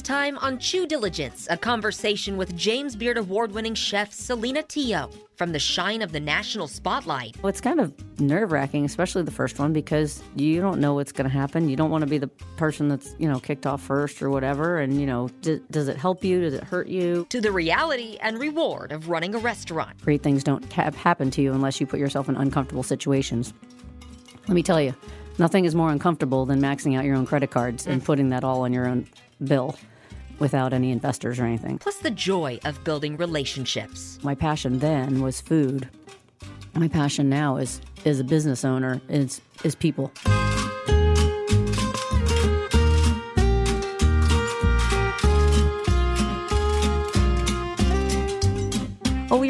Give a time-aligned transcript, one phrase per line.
[0.00, 5.10] This time on Chew Diligence, a conversation with James Beard Award winning chef Celina Tio
[5.36, 7.36] from the shine of the national spotlight.
[7.42, 11.12] Well, it's kind of nerve wracking, especially the first one, because you don't know what's
[11.12, 11.68] going to happen.
[11.68, 14.78] You don't want to be the person that's, you know, kicked off first or whatever.
[14.80, 16.40] And, you know, d- does it help you?
[16.40, 17.26] Does it hurt you?
[17.28, 20.00] To the reality and reward of running a restaurant.
[20.00, 23.52] Great things don't ha- happen to you unless you put yourself in uncomfortable situations.
[24.48, 24.94] Let me tell you,
[25.36, 28.04] nothing is more uncomfortable than maxing out your own credit cards and mm.
[28.06, 29.06] putting that all on your own
[29.44, 29.76] bill
[30.40, 31.78] without any investors or anything.
[31.78, 34.18] Plus the joy of building relationships.
[34.22, 35.88] My passion then was food.
[36.74, 40.10] My passion now is is a business owner is is people.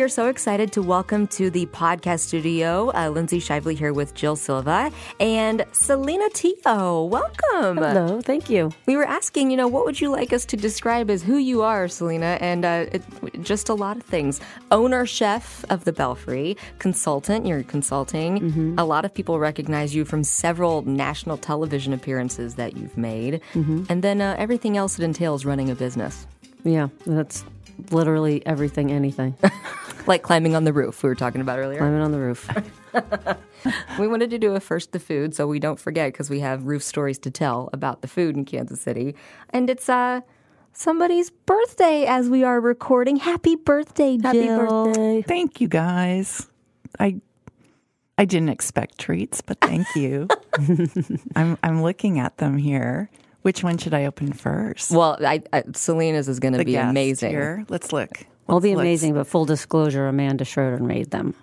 [0.00, 4.14] We are so excited to welcome to the podcast studio uh, Lindsay Shively here with
[4.14, 4.90] Jill Silva
[5.20, 7.04] and Celina Tio.
[7.04, 7.76] Welcome.
[7.76, 8.70] Hello, thank you.
[8.86, 11.60] We were asking, you know, what would you like us to describe as who you
[11.60, 12.38] are, Celina?
[12.40, 13.02] And uh, it,
[13.42, 14.40] just a lot of things.
[14.70, 18.40] Owner, chef of the Belfry, consultant, you're consulting.
[18.79, 23.42] A lot of people recognize you from several national television appearances that you've made.
[23.90, 26.26] And then uh, everything else that entails running a business.
[26.64, 27.45] Yeah, that's
[27.90, 29.37] literally everything, anything.
[30.06, 31.79] Like climbing on the roof, we were talking about earlier.
[31.79, 32.48] Climbing on the roof.
[33.98, 36.65] We wanted to do a first the food so we don't forget because we have
[36.65, 39.15] roof stories to tell about the food in Kansas City.
[39.51, 40.23] And it's uh
[40.73, 43.16] somebody's birthday as we are recording.
[43.16, 44.87] Happy birthday, Happy Jill.
[44.87, 45.23] birthday.
[45.23, 46.48] Thank you guys.
[46.98, 47.20] I
[48.16, 50.29] I didn't expect treats, but thank you.
[51.37, 53.10] I'm I'm looking at them here.
[53.42, 54.90] Which one should I open first?
[54.90, 57.30] Well, I, I, Celina's is going to be guest amazing.
[57.30, 57.64] Here.
[57.70, 58.26] Let's look.
[58.46, 61.35] Will be amazing, but full disclosure, Amanda Schroeder made them.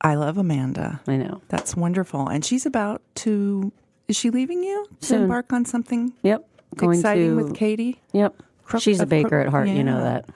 [0.00, 1.00] I love Amanda.
[1.06, 1.40] I know.
[1.48, 2.28] That's wonderful.
[2.28, 3.72] And she's about to
[4.08, 5.22] is she leaving you to Soon.
[5.22, 6.48] embark on something Yep.
[6.76, 8.00] Going exciting to with Katie?
[8.12, 8.42] Yep.
[8.64, 10.26] Crook- She's a baker crook- at heart, you know that.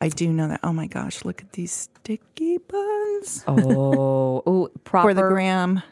[0.00, 0.60] I do know that.
[0.62, 3.44] Oh my gosh, look at these sticky buns.
[3.46, 5.08] Oh, oh, proper.
[5.10, 5.82] For the gram.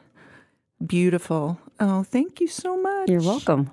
[0.85, 1.59] Beautiful.
[1.81, 3.09] Oh, thank you so much.
[3.09, 3.71] You're welcome.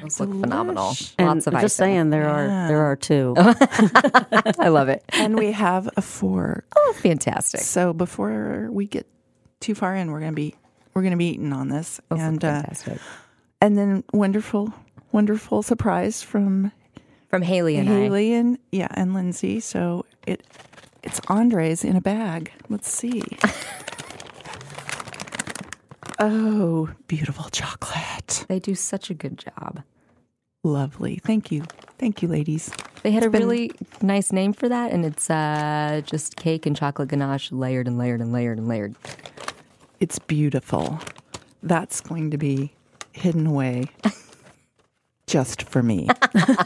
[0.00, 0.94] Those look phenomenal.
[1.18, 1.92] And Lots of I'm just icing.
[1.94, 3.34] saying, there are there are two.
[3.38, 5.04] I love it.
[5.10, 6.66] And we have a fork.
[6.74, 7.60] Oh, fantastic.
[7.60, 9.06] So before we get
[9.60, 10.54] too far in, we're gonna be
[10.94, 12.62] we're gonna be eating on this, Those look and uh,
[13.60, 14.72] and then wonderful,
[15.12, 16.72] wonderful surprise from
[17.28, 17.92] From Haley and I.
[17.92, 19.60] Haley and yeah, and Lindsay.
[19.60, 20.42] So it
[21.02, 22.50] it's Andres in a bag.
[22.68, 23.22] Let's see.
[26.22, 29.82] oh, beautiful chocolate, They do such a good job.
[30.64, 31.16] lovely.
[31.24, 31.64] Thank you,
[31.98, 32.72] thank you, ladies.
[33.02, 36.76] They had a been- really nice name for that, and it's uh, just cake and
[36.76, 38.94] chocolate ganache layered and layered and layered and layered.
[40.00, 41.00] It's beautiful.
[41.62, 42.72] That's going to be
[43.12, 43.86] hidden away
[45.26, 46.08] just for me.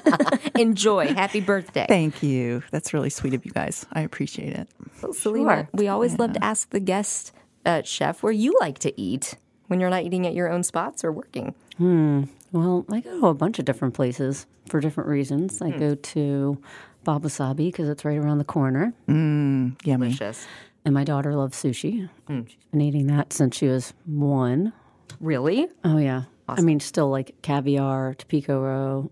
[0.54, 1.08] Enjoy.
[1.14, 1.86] Happy birthday.
[1.88, 2.62] Thank you.
[2.70, 3.84] That's really sweet of you guys.
[3.92, 4.68] I appreciate it.
[5.00, 7.32] So, Celina, we always love to ask the guest
[7.66, 9.34] uh, chef where you like to eat
[9.68, 11.54] when you're not eating at your own spots or working.
[11.78, 12.24] Hmm.
[12.52, 15.60] Well, I go to a bunch of different places for different reasons.
[15.60, 16.58] I go to
[17.04, 19.74] Bob Wasabi because it's right around the corner, Yummy.
[19.84, 20.46] Delicious.
[20.84, 22.08] and my daughter loves sushi.
[22.28, 24.72] She's been eating that since she was one.
[25.20, 25.68] Really?
[25.84, 29.10] Oh yeah, I mean, still like caviar, tobiko roe,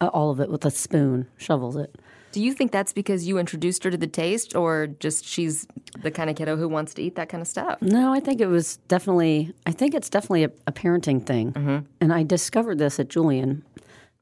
[0.00, 1.94] uh, all of it with a spoon, shovels it.
[2.32, 5.66] Do you think that's because you introduced her to the taste, or just she's
[6.02, 7.82] the kind of kiddo who wants to eat that kind of stuff?
[7.82, 9.52] No, I think it was definitely.
[9.66, 13.64] I think it's definitely a, a parenting thing, and I discovered this at Julian.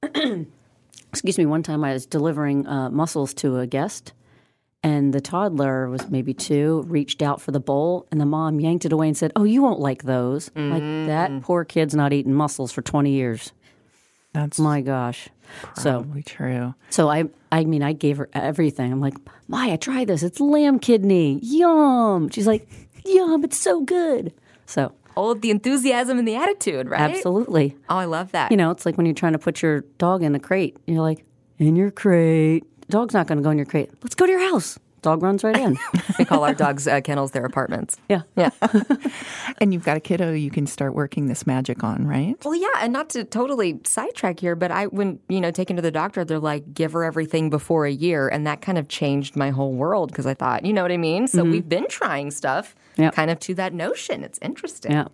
[1.13, 1.47] Excuse me.
[1.47, 4.13] One time, I was delivering uh, mussels to a guest,
[4.83, 6.85] and the toddler was maybe two.
[6.87, 9.63] Reached out for the bowl, and the mom yanked it away and said, "Oh, you
[9.63, 10.51] won't like those.
[10.55, 13.53] Like that poor kid's not eaten mussels for twenty years.
[14.33, 15.29] That's My gosh."
[15.77, 16.75] So probably true.
[16.91, 18.93] So I, I mean, I gave her everything.
[18.93, 19.15] I'm like,
[19.49, 20.23] Maya, try this.
[20.23, 21.39] It's lamb kidney.
[21.43, 22.29] Yum.
[22.31, 22.69] She's like,
[23.05, 23.45] yum.
[23.45, 24.33] It's so good.
[24.67, 27.01] So All of the enthusiasm and the attitude, right?
[27.01, 27.77] absolutely.
[27.89, 28.51] Oh, I love that.
[28.51, 30.77] You know, it's like when you're trying to put your dog in a crate.
[30.87, 31.25] You're like,
[31.59, 32.65] in your crate.
[32.89, 33.91] Dog's not going to go in your crate.
[34.03, 34.79] Let's go to your house.
[35.03, 35.79] Dog runs right in.
[36.19, 37.97] we call our dogs uh, kennels their apartments.
[38.09, 38.23] yeah.
[38.37, 38.51] Yeah.
[39.61, 42.37] And you've got a kiddo you can start working this magic on, right?
[42.45, 45.83] Well, yeah, and not to totally sidetrack here, but I, when you know, taken to
[45.83, 49.35] the doctor, they're like, give her everything before a year, and that kind of changed
[49.35, 51.27] my whole world because I thought, you know what I mean.
[51.27, 53.15] So we've been trying stuff, Yep.
[53.15, 54.23] kind of to that notion.
[54.23, 54.93] It's interesting.
[54.93, 55.09] Yeah.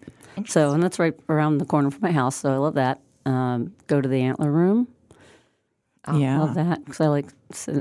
[0.46, 2.36] So, and that's right around the corner from my house.
[2.36, 3.00] So I love that.
[3.24, 4.88] Um, go to the antler room.
[6.14, 6.38] yeah.
[6.40, 7.26] Love that because I like.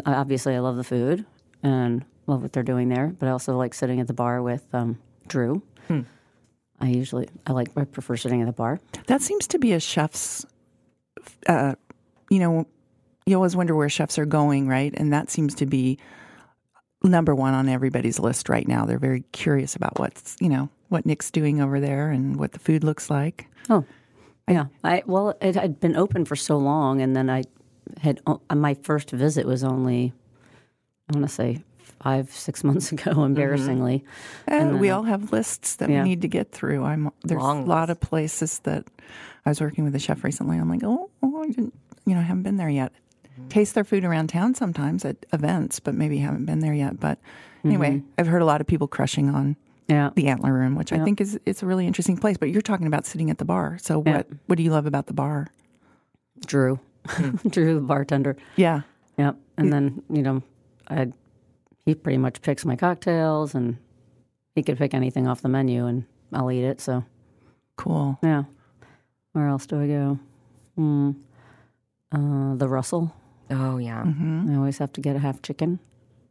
[0.05, 1.25] Obviously, I love the food
[1.63, 3.07] and love what they're doing there.
[3.17, 5.63] But I also like sitting at the bar with um, Drew.
[6.83, 8.79] I usually I like I prefer sitting at the bar.
[9.07, 10.45] That seems to be a chef's,
[11.47, 11.75] uh,
[12.29, 12.67] you know,
[13.25, 14.93] you always wonder where chefs are going, right?
[14.95, 15.97] And that seems to be
[17.01, 18.85] number one on everybody's list right now.
[18.85, 22.59] They're very curious about what's you know what Nick's doing over there and what the
[22.59, 23.47] food looks like.
[23.69, 23.85] Oh,
[24.49, 24.65] yeah.
[24.83, 27.43] I well, it had been open for so long, and then I
[28.01, 28.21] had
[28.53, 30.11] my first visit was only
[31.13, 31.63] I want to say
[32.01, 33.21] five six months ago, mm-hmm.
[33.21, 34.03] embarrassingly.
[34.47, 36.03] Eh, and we all have lists that yeah.
[36.03, 36.83] we need to get through.
[36.83, 38.85] I'm there's Long a lot of places that
[39.45, 40.57] I was working with a chef recently.
[40.57, 41.73] I'm like, oh, oh I didn't,
[42.05, 42.93] you know, I haven't been there yet.
[43.33, 43.49] Mm-hmm.
[43.49, 46.99] Taste their food around town sometimes at events, but maybe haven't been there yet.
[46.99, 47.19] But
[47.63, 48.07] anyway, mm-hmm.
[48.17, 49.55] I've heard a lot of people crushing on
[49.87, 50.11] Yeah.
[50.15, 52.37] the Antler Room, which I think is it's a really interesting place.
[52.37, 53.77] But you're talking about sitting at the bar.
[53.81, 55.47] So what what do you love about the bar?
[56.45, 57.35] Drew, hmm.
[57.49, 58.35] Drew, the bartender.
[58.55, 58.81] Yeah,
[59.17, 59.35] Yep.
[59.57, 60.41] And then you know,
[60.87, 61.11] I
[61.85, 63.77] he pretty much picks my cocktails, and
[64.55, 66.81] he could pick anything off the menu, and I'll eat it.
[66.81, 67.03] So
[67.75, 68.19] cool.
[68.23, 68.43] yeah.
[69.33, 70.19] Where else do I go?
[70.75, 71.11] Hmm.
[72.11, 73.13] Uh, the Russell.
[73.49, 74.03] Oh yeah.
[74.03, 74.51] Mm-hmm.
[74.51, 75.79] I always have to get a half chicken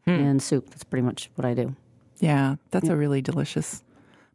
[0.05, 0.11] hmm.
[0.11, 0.71] and soup.
[0.71, 1.75] That's pretty much what I do.
[2.21, 3.83] Yeah, that's a really delicious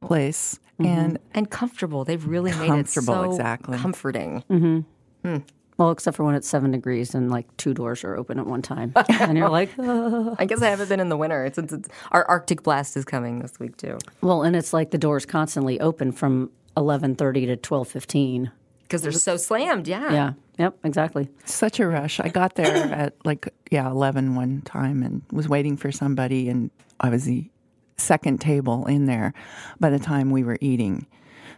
[0.01, 0.59] place.
[0.79, 0.85] Mm-hmm.
[0.85, 2.03] And And comfortable.
[2.03, 3.77] They've really made it Comfortable, so exactly.
[3.77, 4.43] comforting.
[4.49, 4.79] Mm-hmm.
[5.27, 5.37] Hmm.
[5.77, 8.61] Well, except for when it's seven degrees and like two doors are open at one
[8.61, 11.87] time, and you're like, "Uh." I guess I haven't been in the winter since it's,
[12.11, 13.97] our Arctic blast is coming this week too.
[14.21, 18.51] well, and it's like the doors constantly open from eleven thirty to twelve fifteen.
[18.83, 19.85] Because they're so slammed.
[19.87, 20.13] Yeah.
[20.13, 20.33] Yeah.
[20.59, 20.77] Yep.
[20.85, 21.27] Exactly.
[21.43, 22.21] such a rush.
[22.21, 26.71] I got there at like yeah, 11 one time and was waiting for somebody and
[27.01, 27.49] I was the
[27.97, 29.33] second table in there.
[29.79, 31.05] By the time we were eating,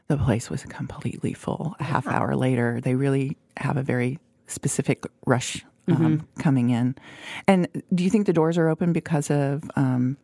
[0.09, 1.75] the place was completely full.
[1.79, 6.95] A half hour later, they really have a very specific rush um, coming in.
[7.47, 10.17] And do you think the doors are open because of um,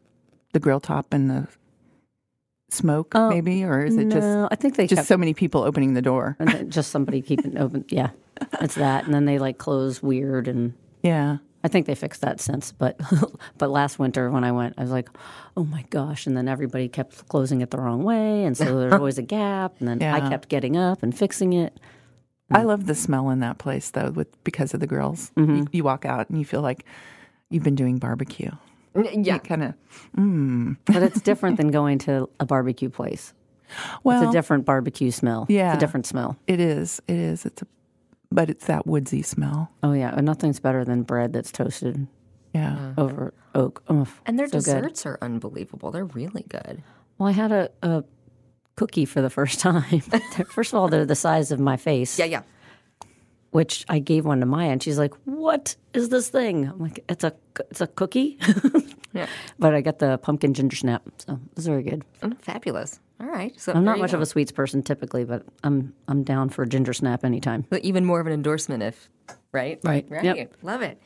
[0.53, 1.47] the grill top and the
[2.69, 5.63] smoke, maybe, or is it just No, I think they just kept so many people
[5.63, 6.35] opening the door?
[6.39, 7.85] and just somebody keeping open.
[7.89, 8.09] Yeah,
[8.61, 10.73] it's that, and then they like close weird, and
[11.03, 11.37] Yeah.
[11.65, 12.71] I think they fixed that since.
[12.71, 13.00] But
[13.57, 15.09] but last winter when I went, I was like,
[15.57, 18.94] oh my gosh, and then everybody kept closing it the wrong way, and so there's
[19.01, 21.79] always a gap, and then I kept getting up and fixing it.
[22.51, 25.31] I love the smell in that place though, with because of the grills.
[25.35, 26.85] You, you walk out and you feel like
[27.50, 28.51] you've been doing barbecue.
[29.13, 29.39] Yeah.
[29.39, 29.73] Kind of.
[30.18, 30.77] Mm.
[30.85, 33.33] But it's different than going to a barbecue place.
[34.03, 35.47] Well, It's a different barbecue smell.
[35.50, 35.73] Yeah.
[35.73, 36.38] It's a different smell.
[36.47, 37.01] it is.
[37.07, 37.45] It is.
[37.45, 37.68] It's a,
[38.35, 39.71] but it's that woodsy smell.
[39.81, 42.05] Oh yeah, and nothing's better than bread that's toasted
[42.53, 42.93] Yeah.
[42.97, 43.81] over oak.
[43.89, 44.63] Oh, And their so good.
[44.65, 45.89] desserts are unbelievable.
[45.91, 46.83] They're really good.
[47.17, 48.03] Well, I had a, a
[48.75, 50.01] cookie for the first time.
[50.51, 52.19] first of all, they're the size of my face.
[52.19, 52.41] Yeah, yeah.
[53.51, 57.05] Which I gave one to Maya, and she's like, "What is this thing?" I'm like,
[57.07, 57.33] "It's a
[57.71, 58.37] it's a cookie."
[59.15, 59.27] Yeah.
[59.57, 62.03] But I got the pumpkin ginger snap, so it was very good.
[62.21, 62.99] Mm, fabulous.
[63.19, 63.57] All right.
[63.59, 66.67] So I'm not much of a sweets person typically, but I'm I'm down for a
[66.67, 67.65] ginger snap anytime.
[67.69, 69.09] But even more of an endorsement if,
[69.51, 69.79] right?
[69.83, 70.06] Right.
[70.09, 70.23] Right.
[70.23, 70.57] Yep.
[70.62, 71.01] Love it.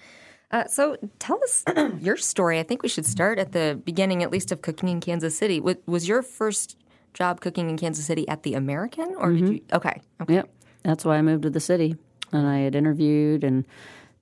[0.51, 1.63] Uh, so tell us
[2.01, 2.59] your story.
[2.59, 5.59] I think we should start at the beginning, at least, of cooking in Kansas City.
[5.59, 6.75] Was, was your first
[7.13, 9.61] job cooking in Kansas City at the American, or did you?
[9.71, 10.01] Okay.
[10.21, 10.33] okay.
[10.33, 10.49] Yep,
[10.83, 11.95] that's why I moved to the city,
[12.31, 13.65] and I had interviewed, and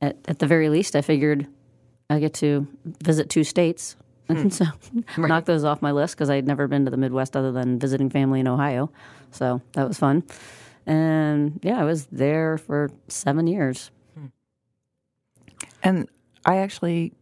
[0.02, 1.48] at at the very least, I figured
[2.10, 3.96] I get to visit two states,
[4.30, 4.50] and hmm.
[4.50, 4.66] so
[5.18, 7.80] knock those off my list because I had never been to the Midwest other than
[7.80, 8.92] visiting family in Ohio,
[9.32, 10.24] so that was fun.
[10.86, 13.92] And yeah, I was there for seven years.
[14.16, 14.26] Hmm.
[15.84, 16.10] And
[16.46, 17.14] I actually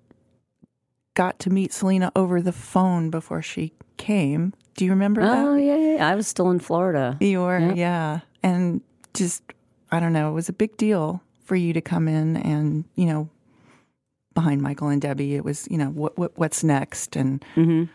[1.16, 4.54] got to meet Celina over the phone before she came.
[4.76, 5.46] Do you remember oh, that?
[5.46, 6.08] Oh yeah, yeah, yeah.
[6.08, 7.18] I was still in Florida.
[7.20, 8.20] You were, yeah.
[8.44, 8.82] And
[9.14, 9.42] just,
[9.92, 13.06] I don't know, it was a big deal for you to come in and, you
[13.06, 13.30] know,
[14.36, 17.16] behind Michael and Debbie, it was, you know, what, what what's next?
[17.16, 17.86] And mm-hmm.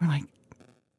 [0.00, 0.24] we're like,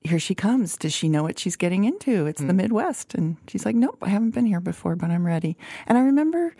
[0.02, 0.76] here she comes.
[0.76, 2.26] Does she know what she's getting into?
[2.26, 2.58] It's the mm.
[2.58, 3.14] Midwest.
[3.16, 5.58] And she's like, nope, I haven't been here before, but I'm ready.
[5.88, 6.56] And I remember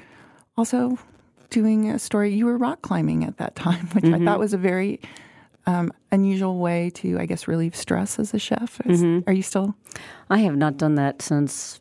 [0.58, 0.98] also
[1.50, 2.34] doing a story.
[2.34, 4.26] You were rock climbing at that time, which I mm-hmm.
[4.26, 5.00] thought was a very
[5.66, 8.82] um, unusual way to, I guess, relieve stress as a chef.
[8.86, 9.30] Is, mm-hmm.
[9.30, 9.76] Are you still?
[10.30, 11.80] I have not done that since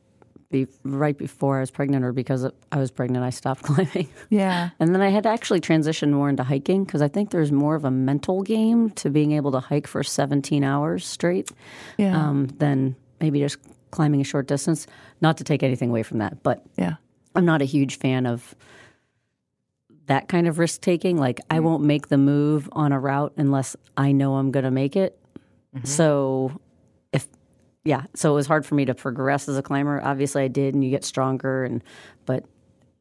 [0.51, 4.09] be, right before I was pregnant, or because I was pregnant, I stopped climbing.
[4.31, 4.71] Yeah.
[4.81, 7.75] And then I had to actually transition more into hiking because I think there's more
[7.75, 11.51] of a mental game to being able to hike for 17 hours straight
[11.99, 12.17] Yeah.
[12.17, 13.59] um, than maybe just
[13.91, 14.87] climbing a short distance.
[15.21, 16.95] Not to take anything away from that, but yeah.
[17.35, 18.55] I'm not a huge fan of
[20.07, 21.19] that kind of risk taking.
[21.19, 24.71] Like, I won't make the move on a route unless I know I'm going to
[24.71, 25.19] make it.
[25.85, 26.59] So, if
[27.85, 30.01] yeah, so it was hard for me to progress as a climber.
[30.03, 31.83] Obviously, I did, and you get stronger, and
[32.27, 32.45] but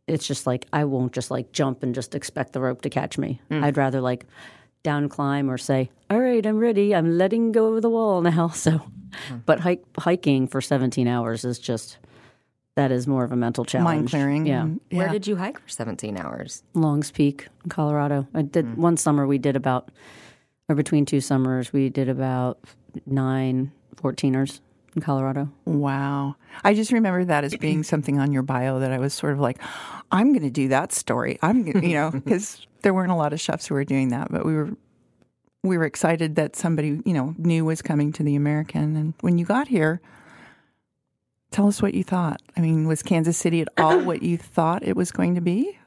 [0.07, 3.17] it's just like I won't just like jump and just expect the rope to catch
[3.17, 3.41] me.
[3.49, 3.63] Hmm.
[3.63, 4.25] I'd rather like
[4.83, 6.95] down climb or say, "All right, I'm ready.
[6.95, 9.37] I'm letting go of the wall now." So, hmm.
[9.45, 11.97] but hike, hiking for 17 hours is just
[12.75, 13.85] that is more of a mental challenge.
[13.85, 14.45] mind clearing.
[14.45, 14.61] Yeah.
[14.61, 16.63] and- Where did you hike for 17 hours?
[16.75, 18.27] Longs Peak, in Colorado.
[18.33, 18.81] I did hmm.
[18.81, 19.25] one summer.
[19.25, 19.89] We did about,
[20.69, 22.59] or between two summers, we did about
[23.05, 24.59] nine 14ers
[24.97, 25.49] in Colorado.
[25.65, 26.35] Wow.
[26.63, 29.39] I just remember that as being something on your bio that I was sort of
[29.39, 29.59] like,
[30.11, 31.37] I'm going to do that story.
[31.41, 34.31] I'm, gonna, you know, because there weren't a lot of chefs who were doing that,
[34.31, 34.71] but we were
[35.63, 38.95] we were excited that somebody you know new was coming to the American.
[38.95, 39.99] And when you got here,
[41.51, 42.41] tell us what you thought.
[42.55, 45.77] I mean, was Kansas City at all what you thought it was going to be?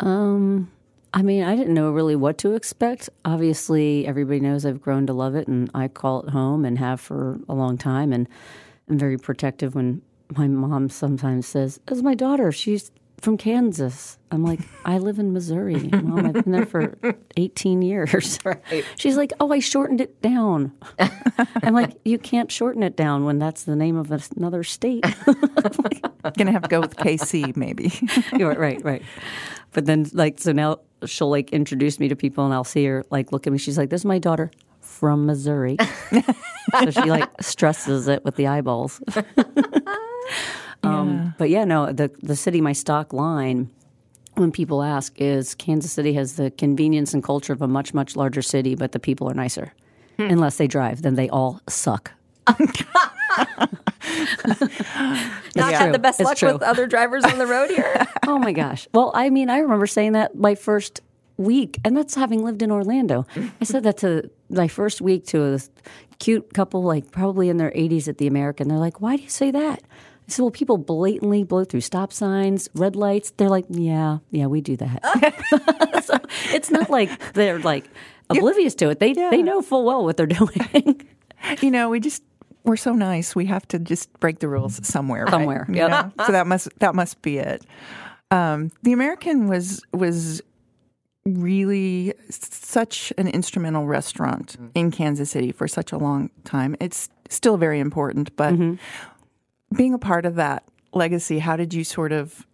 [0.00, 0.72] Um,
[1.16, 3.08] I mean, I didn't know really what to expect.
[3.24, 7.00] Obviously, everybody knows I've grown to love it, and I call it home and have
[7.00, 8.12] for a long time.
[8.12, 8.28] And
[8.90, 10.02] I'm very protective when
[10.36, 15.32] my mom sometimes says, "As my daughter, she's from Kansas." I'm like, "I live in
[15.32, 16.26] Missouri, mom.
[16.26, 16.98] I've been there for
[17.36, 18.84] 18 years." Right.
[18.96, 20.72] She's like, "Oh, I shortened it down."
[21.62, 25.02] I'm like, "You can't shorten it down when that's the name of another state."
[26.36, 27.92] Going to have to go with KC maybe.
[28.36, 29.02] You're right, right, right.
[29.72, 33.04] But then, like, so now she'll like introduce me to people, and I'll see her
[33.10, 33.58] like look at me.
[33.58, 35.76] She's like, "This is my daughter from Missouri."
[36.80, 39.00] so she like stresses it with the eyeballs.
[40.82, 43.70] Um, But yeah, no, the the city, my stock line.
[44.34, 48.16] When people ask, is Kansas City has the convenience and culture of a much much
[48.16, 49.72] larger city, but the people are nicer.
[50.18, 52.12] Unless they drive, then they all suck.
[52.46, 52.60] Not
[55.54, 55.70] Yeah.
[55.78, 56.52] had the best It's luck true.
[56.52, 58.06] with other drivers on the road here.
[58.26, 58.88] oh my gosh.
[58.92, 61.00] Well, I mean, I remember saying that my first
[61.38, 63.26] week, and that's having lived in Orlando.
[63.60, 65.58] I said that to my first week to a
[66.18, 68.68] cute couple, like probably in their 80s at the American.
[68.68, 69.82] They're like, why do you say that?
[70.28, 73.30] I said, well, people blatantly blow through stop signs, red lights.
[73.36, 76.02] They're like, yeah, yeah, we do that.
[76.04, 76.18] so
[76.54, 77.88] it's not like they're like
[78.28, 78.98] oblivious to it.
[78.98, 81.08] They they know full well what they're doing.
[81.60, 82.22] you know, we just
[82.64, 83.36] we're so nice.
[83.36, 85.24] We have to just break the rules somewhere.
[85.24, 85.30] right?
[85.30, 86.10] Somewhere, yeah.
[86.26, 87.64] So that must that must be it.
[88.32, 90.42] Um, the American was was
[91.24, 96.76] really such an instrumental restaurant in Kansas City for such a long time.
[96.80, 98.54] It's still very important, but
[99.74, 102.46] being a part of that legacy, how did you sort of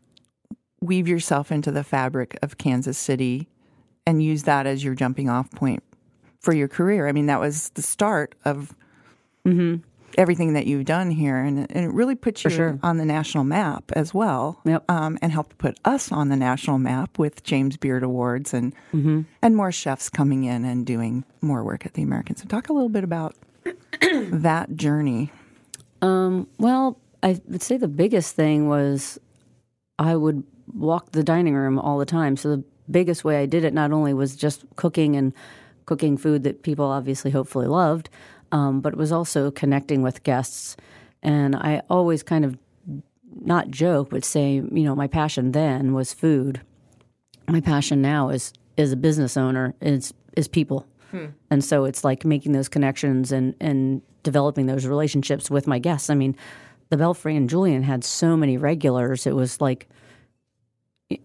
[0.80, 3.48] weave yourself into the fabric of Kansas City
[4.06, 5.82] and use that as your jumping off point
[6.40, 7.06] for your career?
[7.08, 8.74] I mean, that was the start of
[10.18, 12.78] everything that you've done here, and, and it really put you sure.
[12.82, 14.90] on the national map as well, Yep.
[14.90, 19.22] um, and helped put us on the national map with James Beard Awards and Mm-hmm.
[19.40, 22.36] and more chefs coming in and doing more work at the American.
[22.36, 23.34] So, talk a little bit about
[24.00, 25.32] that journey.
[26.02, 29.18] Um, well, I would say the biggest thing was
[29.98, 32.36] I would walk the dining room all the time.
[32.36, 35.32] So the biggest way I did it not only was just cooking and
[35.86, 38.08] cooking food that people obviously hopefully loved,
[38.50, 40.76] um, but it was also connecting with guests.
[41.22, 42.58] And I always kind of
[43.40, 46.60] not joke, but say, you know, my passion then was food.
[47.48, 50.86] My passion now is is a business owner is is people.
[51.50, 56.08] And so it's like making those connections and, and developing those relationships with my guests.
[56.08, 56.34] I mean,
[56.92, 59.26] the Belfry and Julian had so many regulars.
[59.26, 59.88] It was like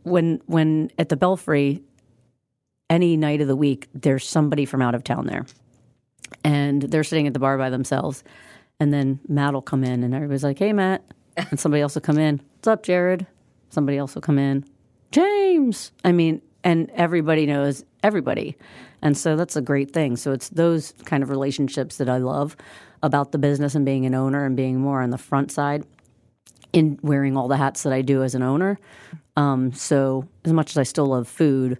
[0.04, 1.84] when when at the Belfry,
[2.90, 5.46] any night of the week, there's somebody from out of town there,
[6.42, 8.24] and they're sitting at the bar by themselves,
[8.80, 11.04] and then Matt will come in, and everybody's like, "Hey, Matt,"
[11.36, 12.40] and somebody else will come in.
[12.56, 13.28] What's up, Jared?
[13.70, 14.64] Somebody else will come in.
[15.12, 15.92] James.
[16.06, 18.56] I mean, and everybody knows everybody.
[19.02, 20.16] And so that's a great thing.
[20.16, 22.56] So it's those kind of relationships that I love
[23.04, 25.86] about the business and being an owner and being more on the front side
[26.74, 28.80] in wearing all the hats that I do as an owner.
[29.36, 31.78] Um, so as much as I still love food,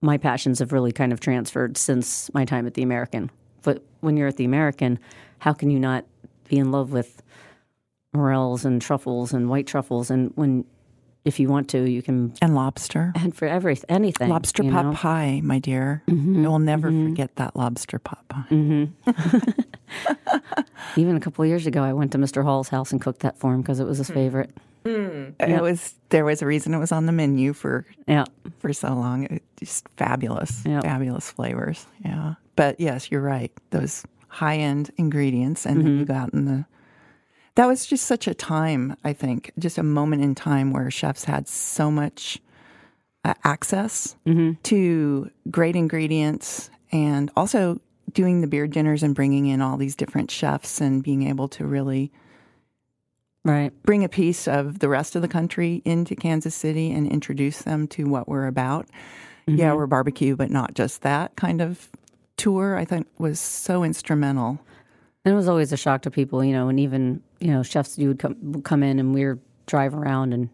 [0.00, 3.30] my passions have really kind of transferred since my time at the American.
[3.62, 4.98] But when you're at the American,
[5.38, 6.04] how can you not
[6.48, 7.22] be in love with
[8.12, 10.10] morels and truffles and white truffles?
[10.10, 10.64] And when,
[11.26, 13.12] if you want to, you can And lobster.
[13.16, 14.92] and for every anything Lobster pot know?
[14.92, 16.02] pie, my dear.
[16.06, 17.08] Mm-hmm, I will never mm-hmm.
[17.08, 18.44] forget that lobster pot pie.
[18.50, 19.50] Mm-hmm.
[21.00, 22.44] Even a couple of years ago, I went to Mr.
[22.44, 24.14] Hall's house and cooked that for him because it was his hmm.
[24.14, 24.56] favorite.
[24.84, 25.30] Hmm.
[25.40, 28.24] It was there was a reason it was on the menu for Yeah,
[28.60, 29.24] for so long.
[29.24, 30.84] It, just fabulous, Yep.
[30.84, 31.86] fabulous flavors.
[32.04, 33.50] Yeah, but yes, you're right.
[33.70, 36.66] Those high end ingredients, and then you got in the.
[37.56, 38.96] That was just such a time.
[39.02, 42.38] I think just a moment in time where chefs had so much
[43.24, 44.14] uh, access
[44.62, 47.80] to great ingredients, and also
[48.12, 51.66] doing the beer dinners and bringing in all these different chefs and being able to
[51.66, 52.12] really
[53.44, 53.72] right.
[53.82, 57.88] bring a piece of the rest of the country into Kansas City and introduce them
[57.88, 58.86] to what we're about.
[59.48, 61.88] Yeah, we're barbecue, but not just that kind of
[62.36, 62.76] tour.
[62.76, 64.60] I think was so instrumental.
[65.24, 67.98] And it was always a shock to people, you know, and even you know, chefs
[67.98, 70.48] you would come would come in and we would drive around and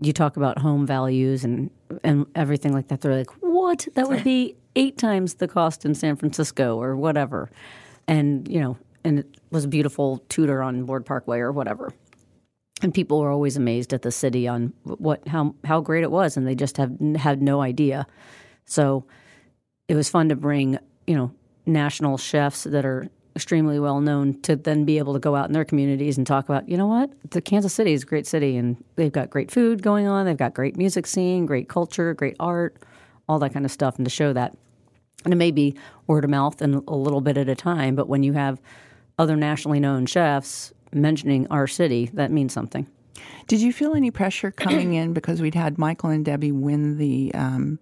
[0.00, 1.70] you talk about home values and
[2.02, 3.00] and everything like that.
[3.00, 3.86] They're like, "What?
[3.94, 7.50] That would be eight times the cost in San Francisco or whatever."
[8.08, 11.92] And you know, and it was a beautiful Tudor on Ward Parkway or whatever.
[12.82, 16.36] And people were always amazed at the city on what how how great it was,
[16.36, 18.06] and they just have had no idea.
[18.64, 19.04] So
[19.88, 21.30] it was fun to bring you know
[21.66, 25.52] national chefs that are extremely well known to then be able to go out in
[25.52, 28.56] their communities and talk about, you know what, the Kansas City is a great city
[28.56, 32.36] and they've got great food going on, they've got great music scene, great culture, great
[32.38, 32.76] art,
[33.28, 34.56] all that kind of stuff, and to show that.
[35.24, 35.74] And it may be
[36.06, 38.60] word of mouth and a little bit at a time, but when you have
[39.18, 42.86] other nationally known chefs mentioning our city, that means something.
[43.46, 47.32] Did you feel any pressure coming in because we'd had Michael and Debbie win the
[47.34, 47.78] um,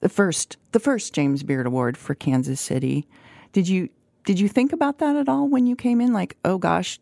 [0.00, 3.06] the first the first James Beard Award for Kansas City?
[3.52, 3.88] Did you
[4.24, 6.12] did you think about that at all when you came in?
[6.12, 6.98] Like, oh gosh,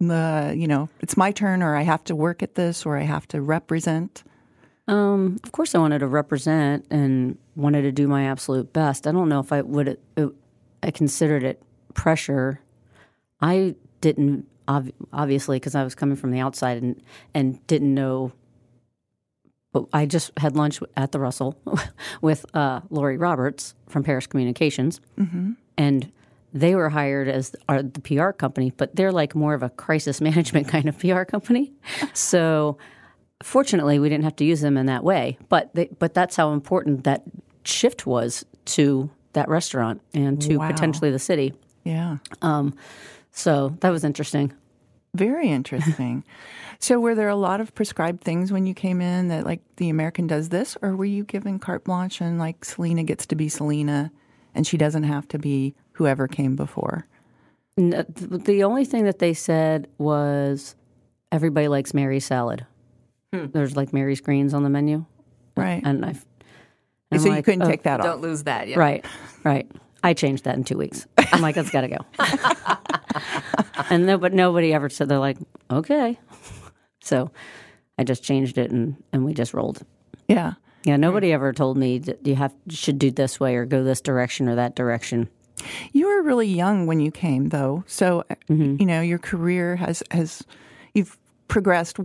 [0.00, 3.02] the you know it's my turn, or I have to work at this, or I
[3.02, 4.24] have to represent.
[4.86, 9.06] Um, of course, I wanted to represent and wanted to do my absolute best.
[9.06, 9.98] I don't know if I would.
[10.16, 10.28] It,
[10.82, 11.62] I considered it
[11.94, 12.60] pressure.
[13.40, 17.00] I didn't ob- obviously because I was coming from the outside and
[17.32, 18.32] and didn't know.
[19.72, 21.58] But I just had lunch at the Russell
[22.20, 25.52] with uh, Lori Roberts from Parris Communications, mm-hmm.
[25.76, 26.12] and
[26.54, 30.20] they were hired as our, the PR company, but they're like more of a crisis
[30.28, 31.72] management kind of PR company.
[32.14, 32.78] So
[33.42, 35.36] fortunately, we didn't have to use them in that way.
[35.48, 37.24] But they, but that's how important that
[37.64, 40.70] shift was to that restaurant and to wow.
[40.70, 41.52] potentially the city.
[41.82, 42.18] Yeah.
[42.40, 42.74] Um,
[43.32, 44.52] so that was interesting.
[45.12, 46.24] Very interesting.
[46.78, 49.88] so, were there a lot of prescribed things when you came in that, like, the
[49.88, 53.48] American does this, or were you given carte blanche and, like, Celina gets to be
[53.48, 54.10] Celina
[54.54, 57.06] and she doesn't have to be whoever came before?
[57.76, 60.76] No, the only thing that they said was
[61.32, 62.66] everybody likes Mary's salad.
[63.32, 63.46] Hmm.
[63.46, 65.04] There's like Mary's greens on the menu,
[65.56, 65.82] right?
[65.84, 66.12] And I,
[67.16, 68.06] so like, you couldn't oh, take that off.
[68.06, 68.68] Don't lose that.
[68.68, 68.78] Yeah.
[68.78, 69.04] Right,
[69.42, 69.70] right.
[70.04, 71.06] I changed that in two weeks.
[71.32, 71.98] I'm like, it's got to go.
[73.90, 75.38] and no, but nobody ever said they're like,
[75.70, 76.18] okay.
[77.00, 77.30] So
[77.98, 79.84] I just changed it and and we just rolled.
[80.28, 80.54] Yeah.
[80.84, 84.02] Yeah, nobody ever told me that you have should do this way or go this
[84.02, 85.28] direction or that direction.
[85.92, 88.76] You were really young when you came, though, so mm-hmm.
[88.78, 90.44] you know your career has has
[90.92, 91.16] you've
[91.48, 91.98] progressed.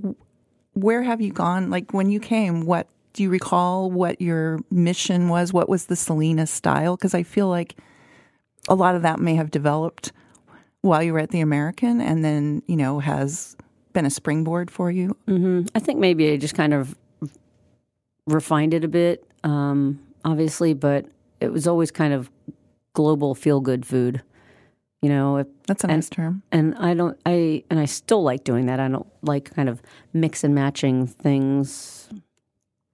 [0.74, 1.70] Where have you gone?
[1.70, 3.92] Like when you came, what do you recall?
[3.92, 5.52] What your mission was?
[5.52, 6.96] What was the Celina style?
[6.96, 7.76] Because I feel like
[8.70, 10.14] a lot of that may have developed
[10.82, 13.58] while you were at the American, and then you know has
[13.92, 15.18] been a springboard for you.
[15.28, 15.68] Mm-hmm.
[15.76, 16.96] I think maybe I just kind of
[18.30, 21.06] refined it a bit, um, obviously, but
[21.40, 22.30] it was always kind of
[22.94, 24.22] global feel good food.
[25.02, 26.44] You know, that's a and, nice term.
[26.52, 28.80] And I don't, I and I still like doing that.
[28.80, 29.82] I don't like kind of
[30.14, 32.10] mix and matching things.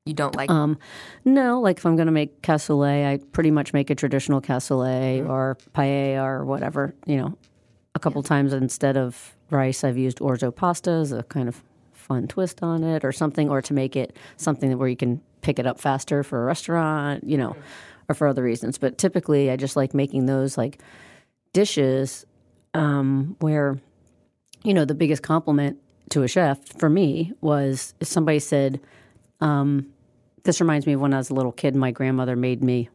[0.05, 0.51] You don't like?
[0.51, 0.77] Um,
[1.23, 5.23] no, like if I'm going to make cassoulet, I pretty much make a traditional cassoulet
[5.23, 5.29] mm.
[5.29, 6.93] or paella or whatever.
[7.07, 7.37] You know,
[7.95, 8.29] a couple yeah.
[8.29, 11.63] times instead of rice, I've used orzo pasta as a kind of
[12.05, 15.59] fun twist on it or something, or to make it something where you can pick
[15.59, 17.55] it up faster for a restaurant, you know,
[18.07, 18.77] or for other reasons.
[18.77, 20.81] But typically, I just like making those like
[21.53, 22.25] dishes
[22.73, 23.79] um, where,
[24.63, 25.77] you know, the biggest compliment
[26.09, 28.79] to a chef for me was if somebody said,
[29.41, 29.87] um,
[30.43, 32.89] This reminds me of when I was a little kid, my grandmother made me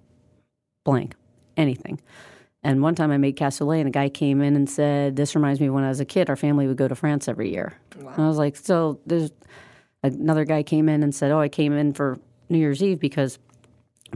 [0.84, 1.14] blank,
[1.56, 2.00] anything.
[2.62, 5.60] And one time I made cassoulet, and a guy came in and said, "This reminds
[5.60, 6.28] me when I was a kid.
[6.28, 8.12] Our family would go to France every year." Wow.
[8.14, 9.30] And I was like, "So there's."
[10.02, 12.18] Another guy came in and said, "Oh, I came in for
[12.48, 13.38] New Year's Eve because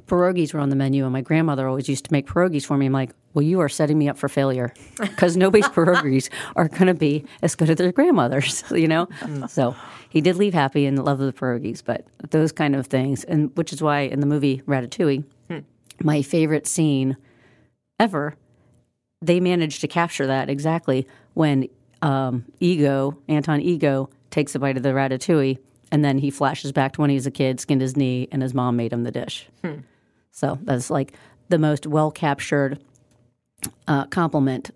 [0.07, 2.87] pierogies were on the menu, and my grandmother always used to make pierogies for me."
[2.87, 6.87] I'm like, "Well, you are setting me up for failure because nobody's pierogies are going
[6.87, 9.49] to be as good as their grandmothers, you know." Mm.
[9.49, 9.75] So
[10.11, 13.73] he did leave happy and loved the pierogies, but those kind of things, and which
[13.73, 15.59] is why in the movie Ratatouille, hmm.
[16.03, 17.17] my favorite scene
[17.99, 18.37] ever,
[19.23, 21.69] they managed to capture that exactly when
[22.03, 25.59] um, Ego, Anton Ego, takes a bite of the ratatouille,
[25.91, 28.43] and then he flashes back to when he was a kid, skinned his knee, and
[28.43, 29.49] his mom made him the dish.
[29.65, 29.79] Hmm.
[30.33, 31.15] So that's like
[31.49, 32.83] the most well captured
[33.87, 34.71] uh, compliment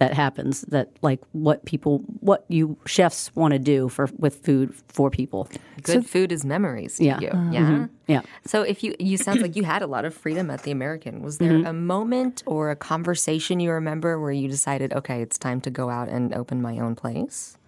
[0.00, 4.74] that happens that like what people what you chefs want to do for with food
[4.88, 5.46] for people.
[5.82, 7.20] Good so, food is memories yeah.
[7.20, 7.28] you.
[7.28, 7.52] Mm-hmm.
[7.52, 7.86] yeah?
[8.06, 8.22] Yeah.
[8.46, 11.22] So if you you sounds like you had a lot of freedom at the american.
[11.22, 11.66] Was there mm-hmm.
[11.66, 15.90] a moment or a conversation you remember where you decided okay it's time to go
[15.90, 17.58] out and open my own place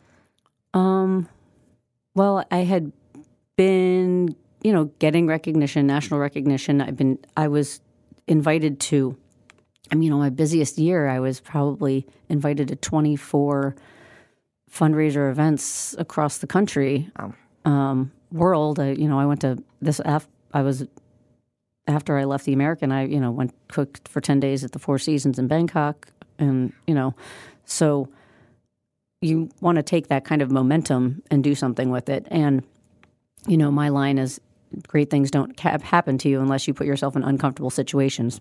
[0.73, 1.29] um
[2.14, 2.92] well i had
[3.57, 6.81] been you know getting recognition national recognition.
[6.81, 7.83] I've been i was
[8.27, 9.18] invited to
[9.92, 13.76] I mean, on my busiest year, I was probably invited to 24
[14.72, 17.11] fundraiser events across the country,
[17.66, 18.81] um, world.
[18.81, 20.00] I, you know, I went to this.
[20.05, 20.87] Af- I was
[21.87, 22.90] after I left the American.
[22.90, 26.72] I you know went cooked for ten days at the Four Seasons in Bangkok, and
[26.87, 27.14] you know,
[27.66, 28.09] so
[29.20, 32.26] you want to take that kind of momentum and do something with it.
[32.31, 32.64] And
[33.46, 34.40] you know, my line is
[34.88, 38.40] great things don't happen to you unless you put yourself in uncomfortable situations.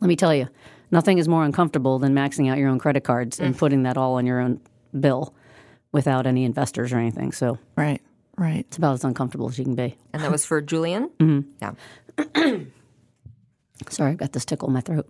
[0.00, 0.48] Let me tell you,
[0.90, 4.14] nothing is more uncomfortable than maxing out your own credit cards and putting that all
[4.14, 4.60] on your own
[4.98, 5.34] bill
[5.92, 7.32] without any investors or anything.
[7.32, 8.00] So Right.
[8.36, 8.60] Right.
[8.60, 9.96] it's about as uncomfortable as you can be.
[10.12, 11.10] And that was for Julian?
[11.18, 11.50] Mm-hmm.
[11.60, 12.58] Yeah.
[13.90, 15.08] Sorry, I've got this tickle in my throat.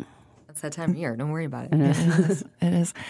[0.48, 1.16] It's that time of year.
[1.16, 2.44] Don't worry about it.
[2.60, 2.94] It is.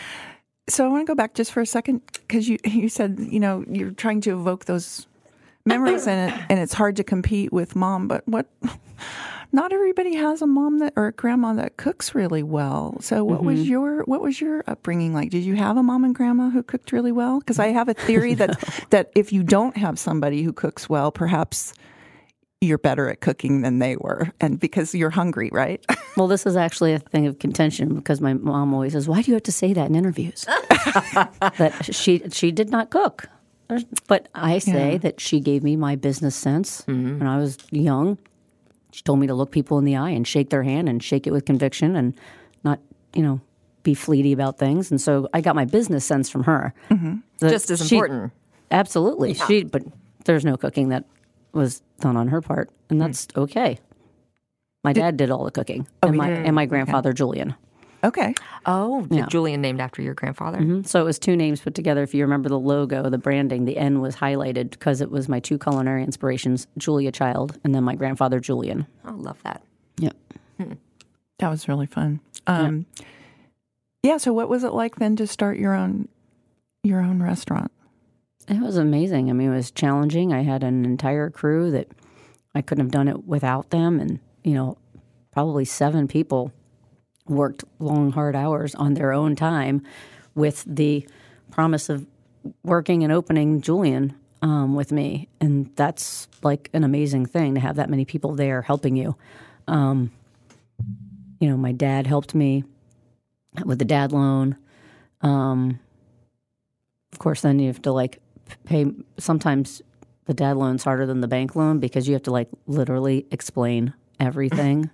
[0.70, 3.40] So I want to go back just for a second because you you said you
[3.40, 5.07] know you're trying to evoke those
[5.64, 8.07] memories and it, and it's hard to compete with mom.
[8.07, 8.46] But what?
[9.51, 12.99] Not everybody has a mom that or a grandma that cooks really well.
[13.01, 13.71] So what was mm-hmm.
[13.71, 15.31] your what was your upbringing like?
[15.31, 17.39] Did you have a mom and grandma who cooked really well?
[17.39, 21.11] Because I have a theory that that if you don't have somebody who cooks well,
[21.11, 21.73] perhaps
[22.61, 25.85] you're better at cooking than they were, and because you're hungry, right?
[26.17, 29.31] Well, this is actually a thing of contention because my mom always says, "Why do
[29.31, 30.45] you have to say that in interviews?"
[31.59, 33.29] that she she did not cook,
[34.09, 37.21] but I say that she gave me my business sense mm-hmm.
[37.21, 38.19] when I was young.
[38.99, 41.29] She told me to look people in the eye and shake their hand and shake
[41.29, 42.19] it with conviction and
[42.65, 42.81] not,
[43.15, 43.41] you know,
[43.85, 44.91] be fleety about things.
[44.91, 46.75] And so I got my business sense from her.
[46.91, 47.19] Mm-hmm.
[47.39, 48.33] That Just as she- important.
[48.73, 49.35] Absolutely.
[49.35, 49.85] She but
[50.25, 51.05] there's no cooking that
[51.53, 53.07] was done on her part, and hmm.
[53.07, 53.79] that's okay.
[54.83, 57.55] My dad did all the cooking, oh, and my and my grandfather Julian.
[58.05, 58.35] Okay.
[58.67, 60.59] Oh, did Julian named after your grandfather?
[60.59, 60.87] Mhm.
[60.87, 62.03] So it was two names put together.
[62.03, 65.41] If you remember the logo, the branding, the N was highlighted because it was my
[65.41, 68.87] two culinary inspirations: Julia Child, and then my grandfather Julian.
[69.05, 69.63] I love that.
[69.99, 70.17] Yep.
[71.39, 72.21] That was really fun.
[72.47, 72.87] Um,
[74.03, 74.17] yeah.
[74.17, 76.09] So, what was it like then to start your own
[76.83, 77.71] your own restaurant?
[78.49, 79.29] It was amazing.
[79.31, 80.33] I mean, it was challenging.
[80.33, 81.89] I had an entire crew that
[82.55, 84.01] I couldn't have done it without them.
[84.01, 84.79] And, you know,
[85.33, 86.51] probably seven people
[87.29, 89.83] worked long, hard hours on their own time
[90.35, 91.07] with the
[91.51, 92.07] promise of
[92.62, 95.29] working and opening Julian um, with me.
[95.41, 99.17] And that's like an amazing thing to have that many people there helping you.
[99.67, 100.11] Um,
[101.41, 102.64] you know, my dad helped me
[103.64, 104.57] with the dad loan.
[105.21, 105.81] Um,
[107.12, 108.21] of course, then you have to like
[108.64, 108.87] pay.
[109.19, 109.83] Sometimes
[110.27, 113.95] the dad loan's harder than the bank loan because you have to like literally explain
[114.21, 114.91] everything.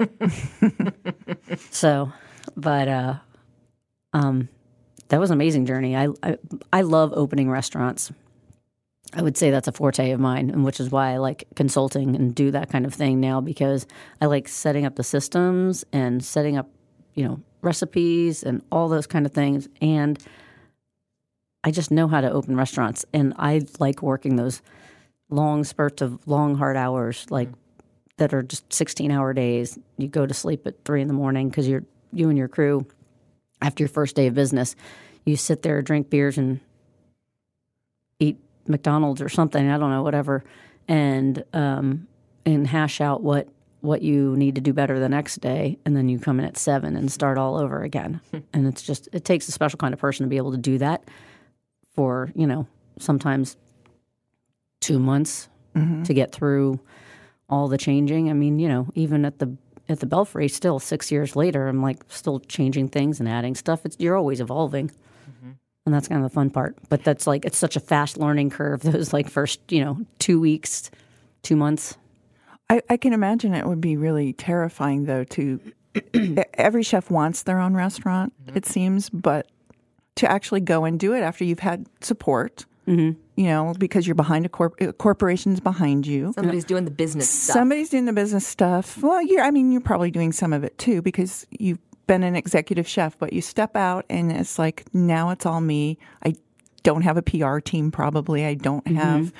[1.71, 2.13] so,
[2.57, 3.15] but uh,
[4.13, 4.49] um,
[5.09, 5.97] that was an amazing journey.
[5.97, 6.39] I, I
[6.73, 8.13] I love opening restaurants.
[9.13, 12.17] I would say that's a forte of mine, and which is why I like consulting
[12.17, 13.87] and do that kind of thing now because
[14.21, 16.69] I like setting up the systems and setting up,
[17.15, 19.69] you know, recipes and all those kind of things.
[19.81, 20.19] And
[21.63, 24.63] I just know how to open restaurants, and I like working those
[25.31, 27.49] long spurts of long hard hours, like
[28.17, 29.79] that are just sixteen hour days.
[29.97, 31.85] You go to sleep at three in the morning because you're
[32.17, 32.87] you and your crew
[33.61, 34.77] after your first day of business.
[35.25, 36.61] You sit there, drink beers, and
[38.19, 39.69] eat McDonald's or something.
[39.69, 40.45] I don't know, whatever,
[40.87, 42.07] and um,
[42.45, 43.49] and hash out what
[43.81, 46.57] what you need to do better the next day, and then you come in at
[46.57, 48.21] seven and start all over again.
[48.53, 50.79] and it's just it takes a special kind of person to be able to do
[50.79, 51.05] that
[51.95, 52.67] for you know
[52.99, 53.57] sometimes
[54.81, 55.49] two months
[56.05, 56.79] to get through
[57.49, 58.31] all the changing.
[58.31, 59.57] I mean, you know, even at the
[59.89, 63.85] at the Belfry, still six years later, I'm like still changing things and adding stuff.
[63.85, 65.51] It's you're always evolving, mm-hmm.
[65.85, 66.77] and that's kind of the fun part.
[66.89, 68.81] But that's like it's such a fast learning curve.
[68.83, 70.91] Those like first, you know, two weeks,
[71.43, 71.97] two months.
[72.71, 75.25] I, I can imagine it would be really terrifying, though.
[75.25, 75.61] To
[76.55, 78.57] every chef wants their own restaurant, mm-hmm.
[78.57, 79.49] it seems, but
[80.17, 83.21] to actually go and do it after you've had support, mm-hmm.
[83.37, 86.33] You know, because you're behind a, corp- a corporation's behind you.
[86.35, 87.55] Somebody's doing the business stuff.
[87.55, 89.03] Somebody's doing the business stuff.
[89.03, 92.37] Well, you're, I mean, you're probably doing some of it too because you've been an
[92.37, 95.99] executive chef, but you step out and it's like, now it's all me.
[96.25, 96.35] I
[96.83, 98.45] don't have a PR team, probably.
[98.45, 99.33] I don't have,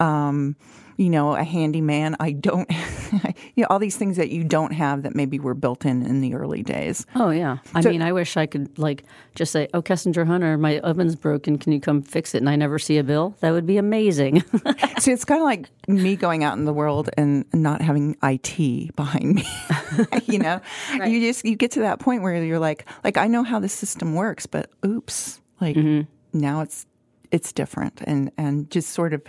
[0.00, 0.56] um,
[1.00, 2.14] you know, a handyman.
[2.20, 2.70] I don't,
[3.54, 6.20] you know, all these things that you don't have that maybe were built in in
[6.20, 7.06] the early days.
[7.14, 7.56] Oh yeah.
[7.74, 11.56] I mean, I wish I could like just say, "Oh, Kessinger Hunter, my oven's broken.
[11.56, 13.34] Can you come fix it?" And I never see a bill.
[13.40, 14.42] That would be amazing.
[14.98, 18.94] See, it's kind of like me going out in the world and not having IT
[18.94, 19.48] behind me.
[20.26, 20.60] you know,
[21.06, 23.70] you just you get to that point where you're like, like I know how the
[23.70, 26.02] system works, but oops, like mm-hmm.
[26.38, 26.84] now it's
[27.30, 29.22] it's different, and and just sort of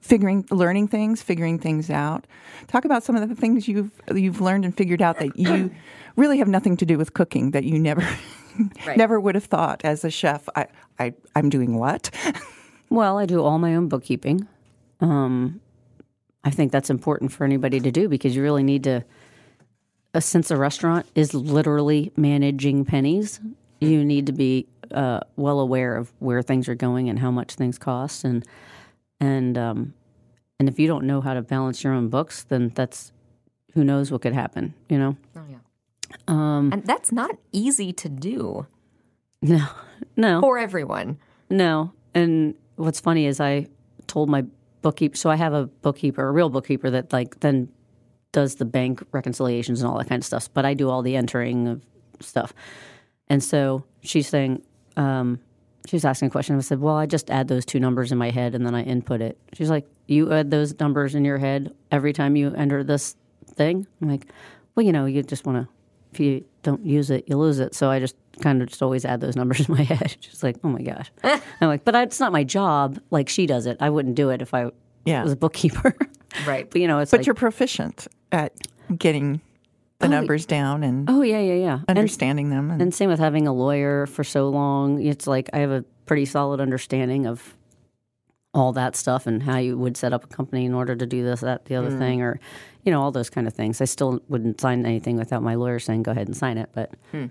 [0.00, 2.26] figuring, learning things, figuring things out.
[2.68, 5.70] Talk about some of the things you've you've learned and figured out that you
[6.16, 8.06] really have nothing to do with cooking that you never
[8.96, 10.48] never would have thought as a chef.
[10.54, 10.66] I,
[10.98, 12.10] I I'm doing what?
[12.90, 14.48] Well, I do all my own bookkeeping.
[15.00, 15.60] Um,
[16.42, 19.04] I think that's important for anybody to do because you really need to.
[20.12, 23.38] Uh, since a restaurant is literally managing pennies,
[23.80, 27.54] you need to be uh, well aware of where things are going and how much
[27.54, 28.44] things cost, and
[29.20, 29.94] and um,
[30.58, 33.12] and if you don't know how to balance your own books, then that's
[33.74, 34.74] who knows what could happen.
[34.88, 35.16] You know.
[35.36, 35.58] Oh yeah.
[36.26, 38.66] Um, and that's not easy to do.
[39.42, 39.66] No,
[40.18, 41.16] no, for everyone.
[41.48, 43.68] No, and what's funny is I
[44.06, 44.44] told my
[44.82, 45.16] bookkeeper.
[45.16, 47.70] So I have a bookkeeper, a real bookkeeper that like then
[48.32, 50.52] does the bank reconciliations and all that kind of stuff.
[50.52, 51.82] But I do all the entering of
[52.20, 52.52] stuff.
[53.28, 54.62] And so she's saying,
[54.96, 55.40] um,
[55.86, 56.56] she was asking a question.
[56.56, 58.82] I said, well, I just add those two numbers in my head and then I
[58.82, 59.38] input it.
[59.52, 63.16] She's like, you add those numbers in your head every time you enter this
[63.46, 63.86] thing?
[64.00, 64.26] I'm like,
[64.74, 65.72] well, you know, you just want to,
[66.12, 67.74] if you don't use it, you lose it.
[67.74, 70.16] So I just kind of just always add those numbers in my head.
[70.20, 71.10] She's like, oh my gosh.
[71.24, 72.98] I'm like, but it's not my job.
[73.10, 73.78] Like she does it.
[73.80, 74.70] I wouldn't do it if I
[75.04, 75.22] yeah.
[75.22, 75.96] was a bookkeeper.
[76.46, 76.70] right.
[76.70, 78.52] But you know, it's but like, you're proficient at
[78.96, 79.40] getting
[80.00, 83.10] the oh, numbers down and oh yeah yeah yeah understanding and, them and, and same
[83.10, 85.00] with having a lawyer for so long.
[85.00, 87.54] It's like I have a pretty solid understanding of
[88.52, 91.22] all that stuff and how you would set up a company in order to do
[91.22, 91.98] this, that, the other mm.
[91.98, 92.40] thing, or
[92.84, 93.80] you know all those kind of things.
[93.80, 96.92] I still wouldn't sign anything without my lawyer saying go ahead and sign it, but.
[97.12, 97.26] Hmm.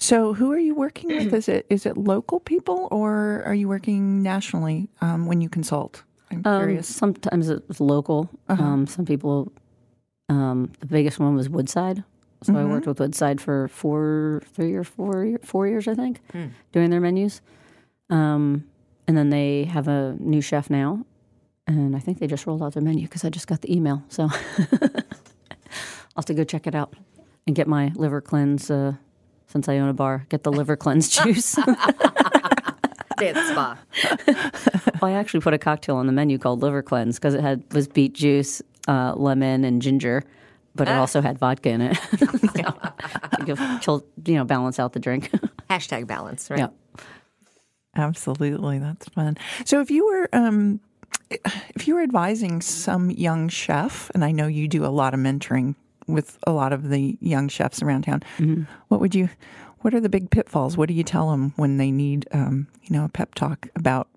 [0.00, 1.32] So, who are you working with?
[1.32, 6.02] Is it is it local people or are you working nationally um, when you consult?
[6.30, 6.88] I'm um, curious.
[6.88, 8.28] Sometimes it's local.
[8.48, 8.62] Uh-huh.
[8.62, 9.52] Um, some people.
[10.28, 12.04] Um, the biggest one was Woodside.
[12.42, 12.60] So mm-hmm.
[12.60, 16.48] I worked with Woodside for four, three or four, four years, I think, hmm.
[16.72, 17.40] doing their menus.
[18.10, 18.64] Um,
[19.06, 21.04] and then they have a new chef now,
[21.66, 24.02] and I think they just rolled out their menu because I just got the email.
[24.08, 24.24] So
[24.82, 24.90] I'll
[26.16, 26.94] have to go check it out
[27.46, 28.70] and get my liver cleanse.
[28.70, 28.94] Uh,
[29.46, 31.54] since I own a bar, get the liver cleanse juice.
[31.54, 33.78] Day at the spa.
[35.00, 37.62] well, I actually put a cocktail on the menu called liver cleanse because it had
[37.72, 40.24] was beet juice, uh, lemon, and ginger,
[40.74, 41.00] but it ah.
[41.00, 41.96] also had vodka in it.
[43.82, 45.30] so, you know, balance out the drink.
[45.70, 46.58] Hashtag balance, right?
[46.60, 46.68] Yeah.
[47.96, 49.36] Absolutely, that's fun.
[49.64, 50.80] So, if you were um,
[51.30, 55.20] if you were advising some young chef, and I know you do a lot of
[55.20, 55.74] mentoring
[56.06, 58.64] with a lot of the young chefs around town, mm-hmm.
[58.88, 59.28] what would you?
[59.80, 60.76] What are the big pitfalls?
[60.76, 64.08] What do you tell them when they need, um, you know, a pep talk about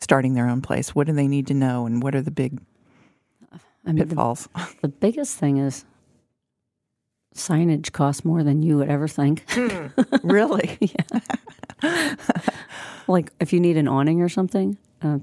[0.00, 0.94] starting their own place?
[0.94, 2.60] What do they need to know, and what are the big
[3.86, 4.48] I mean, pitfalls?
[4.54, 5.84] The, the biggest thing is
[7.34, 9.44] signage costs more than you would ever think.
[9.50, 9.86] Hmm.
[10.22, 10.78] really?
[10.80, 12.16] yeah.
[13.06, 15.18] like if you need an awning or something, uh,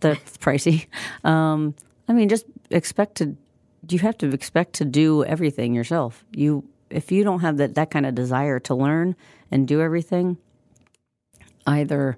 [0.00, 0.86] that's pricey.
[1.24, 1.74] Um,
[2.08, 3.36] I mean, just expect to.
[3.88, 6.24] You have to expect to do everything yourself.
[6.32, 9.16] You, if you don't have that that kind of desire to learn
[9.50, 10.36] and do everything,
[11.66, 12.16] either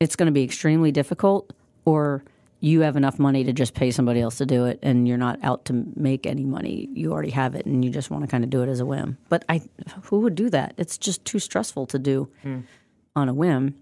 [0.00, 1.52] it's going to be extremely difficult,
[1.84, 2.24] or
[2.66, 5.38] you have enough money to just pay somebody else to do it and you're not
[5.44, 6.88] out to make any money.
[6.92, 8.84] You already have it and you just want to kind of do it as a
[8.84, 9.18] whim.
[9.28, 9.62] But i
[10.02, 10.74] who would do that?
[10.76, 12.64] It's just too stressful to do mm.
[13.14, 13.76] on a whim.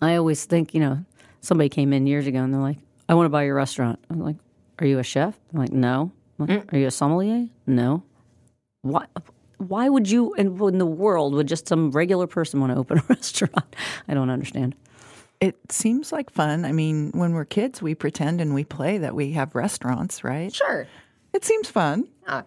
[0.00, 1.04] I always think you know
[1.40, 3.98] somebody came in years ago and they're like i want to buy your restaurant.
[4.08, 4.36] I'm like
[4.78, 5.36] are you a chef?
[5.52, 6.12] I'm like no.
[6.38, 6.72] I'm like, mm.
[6.72, 7.48] are you a sommelier?
[7.66, 8.04] No.
[8.82, 9.06] Why
[9.58, 12.98] why would you in, in the world would just some regular person want to open
[12.98, 13.74] a restaurant?
[14.06, 14.76] I don't understand
[15.42, 16.64] it seems like fun.
[16.64, 20.54] I mean, when we're kids, we pretend and we play that we have restaurants, right?
[20.54, 20.86] Sure.
[21.32, 22.06] It seems fun.
[22.28, 22.42] Yeah.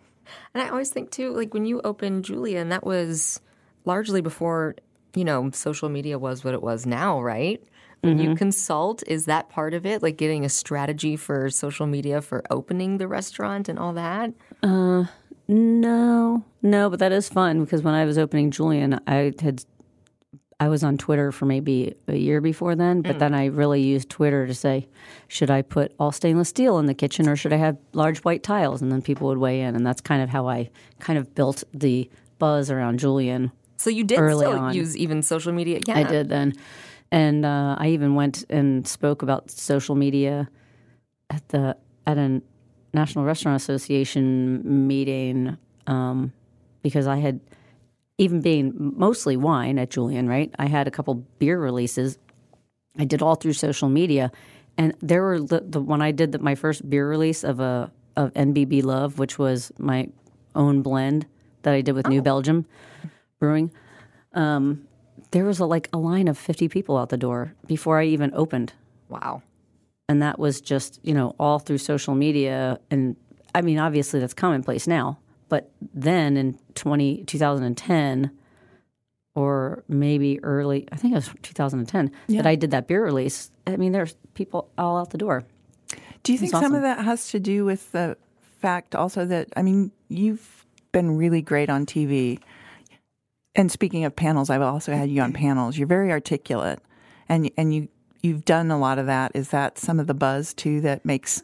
[0.53, 3.41] And I always think, too, like when you opened Julian, that was
[3.84, 4.75] largely before,
[5.13, 7.62] you know, social media was what it was now, right?
[7.99, 8.29] When mm-hmm.
[8.29, 10.01] you consult, is that part of it?
[10.01, 14.31] Like getting a strategy for social media for opening the restaurant and all that?
[14.63, 15.03] Uh,
[15.49, 19.65] no, no, but that is fun because when I was opening Julian, I had
[20.60, 23.20] I was on Twitter for maybe a year before then, but mm.
[23.20, 24.88] then I really used Twitter to say,
[25.28, 28.41] should I put all stainless steel in the kitchen or should I have large white
[28.41, 28.82] tiles?
[28.82, 29.76] And then people would weigh in.
[29.76, 33.52] And that's kind of how I kind of built the buzz around Julian.
[33.78, 34.74] So you did still on.
[34.74, 35.82] use even social media?
[35.86, 35.98] Yeah.
[35.98, 36.54] I did then.
[37.12, 40.50] And uh, I even went and spoke about social media
[41.30, 41.76] at the
[42.08, 42.41] at a
[42.94, 46.32] National Restaurant Association meeting um,
[46.82, 47.41] because I had–
[48.17, 50.54] even being mostly wine at Julian, right?
[50.58, 52.17] I had a couple beer releases.
[52.97, 54.32] I did all through social media,
[54.78, 57.91] and there were the, the when I did the, my first beer release of a
[58.15, 60.08] of NBB Love, which was my
[60.56, 61.25] own blend
[61.63, 62.10] that I did with oh.
[62.10, 62.65] New Belgium
[63.39, 63.71] Brewing.
[64.34, 64.88] Um,
[65.32, 68.32] there was a, like a line of fifty people out the door before I even
[68.34, 68.71] opened.
[69.10, 69.43] Wow!
[70.08, 73.17] And that was just you know all through social media, and
[73.54, 78.31] I mean obviously that's commonplace now but then in 20, 2010,
[79.36, 83.51] or maybe early, I think it was 2010, that I did that beer release.
[83.67, 85.43] I mean, there's people all out the door.
[86.23, 88.17] Do you think That's some of that has to do with the
[88.60, 92.39] fact also that I mean you've been really great on TV,
[93.53, 95.43] and speaking of panels, I've also had you on mm-hmm.
[95.43, 95.77] panels.
[95.77, 96.79] You're very articulate,
[97.29, 97.89] and and you
[98.23, 99.34] you've done a lot of that.
[99.36, 101.43] Is that some of the buzz too that makes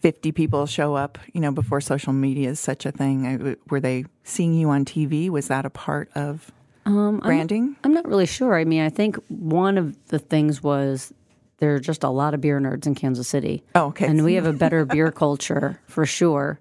[0.00, 1.18] fifty people show up?
[1.32, 3.56] You know, before social media is such a thing.
[3.68, 5.30] Were they seeing you on TV?
[5.30, 6.50] Was that a part of
[6.86, 7.76] um, branding?
[7.84, 8.56] I'm not really sure.
[8.56, 11.12] I mean, I think one of the things was
[11.58, 13.62] there are just a lot of beer nerds in Kansas City.
[13.74, 14.06] Oh, okay.
[14.06, 16.58] And we have a better beer culture for sure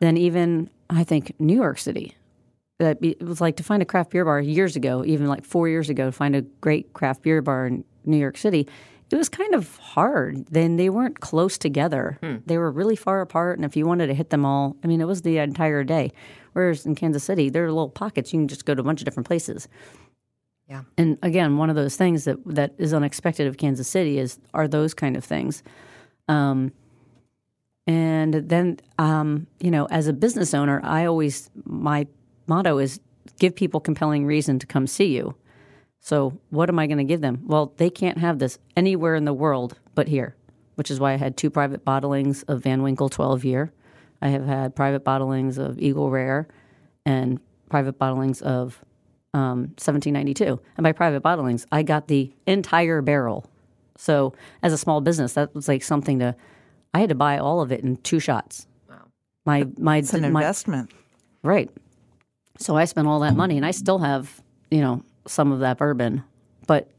[0.00, 2.14] than even, I think, New York City.
[2.78, 5.68] That It was like to find a craft beer bar years ago, even like four
[5.68, 8.68] years ago, to find a great craft beer bar in New York City.
[9.10, 10.46] It was kind of hard.
[10.46, 12.18] Then they weren't close together.
[12.46, 13.58] They were really far apart.
[13.58, 16.12] And if you wanted to hit them all, I mean, it was the entire day.
[16.54, 18.32] Whereas in Kansas City, there are little pockets.
[18.32, 19.68] You can just go to a bunch of different places.
[20.68, 20.82] Yeah.
[20.98, 24.66] And again, one of those things that that is unexpected of Kansas City is are
[24.66, 25.62] those kind of things.
[26.28, 26.72] Um,
[27.86, 32.08] and then, um, you know, as a business owner, I always my
[32.48, 33.00] motto is
[33.38, 35.36] give people compelling reason to come see you.
[36.06, 37.40] So, what am I going to give them?
[37.46, 40.36] Well, they can't have this anywhere in the world but here,
[40.76, 43.72] which is why I had two private bottlings of Van Winkle 12 year.
[44.22, 46.46] I have had private bottlings of Eagle Rare
[47.04, 48.80] and private bottlings of
[49.34, 50.60] um, 1792.
[50.76, 53.50] And by private bottlings, I got the entire barrel.
[53.96, 56.36] So, as a small business, that was like something to,
[56.94, 58.68] I had to buy all of it in two shots.
[58.88, 58.94] Wow.
[59.44, 60.92] My, my, It's an my, investment.
[61.42, 61.68] Right.
[62.60, 64.40] So I spent all that money and I still have,
[64.70, 66.22] you know, some of that bourbon.
[66.66, 66.90] But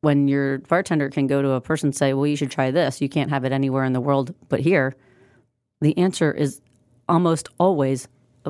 [0.00, 3.00] when your bartender can go to a person and say, well, you should try this,
[3.00, 4.94] you can't have it anywhere in the world but here,
[5.80, 6.60] the answer is
[7.08, 8.08] almost always,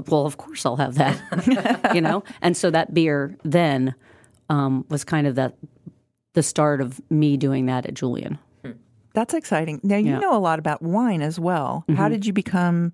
[0.09, 2.23] well, of course I'll have that, you know?
[2.43, 3.95] And so that beer then
[4.51, 5.55] um, was kind of that,
[6.35, 8.39] the start of me doing that at Julian.
[9.15, 9.79] That's exciting.
[9.85, 10.19] Now you Yeah.
[10.19, 11.85] know a lot about wine as well.
[11.97, 12.93] How did you become?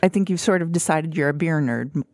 [0.00, 2.04] I think you've sort of decided you're a beer nerd,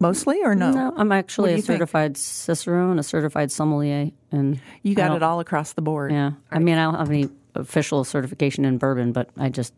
[0.00, 0.70] mostly, or no?
[0.70, 1.76] No, I'm actually a you think?
[1.78, 6.12] certified Cicerone, a certified sommelier, and You got it all across the board.
[6.12, 6.32] Yeah.
[6.50, 9.74] I mean, I don't have any official certification in bourbon, but I just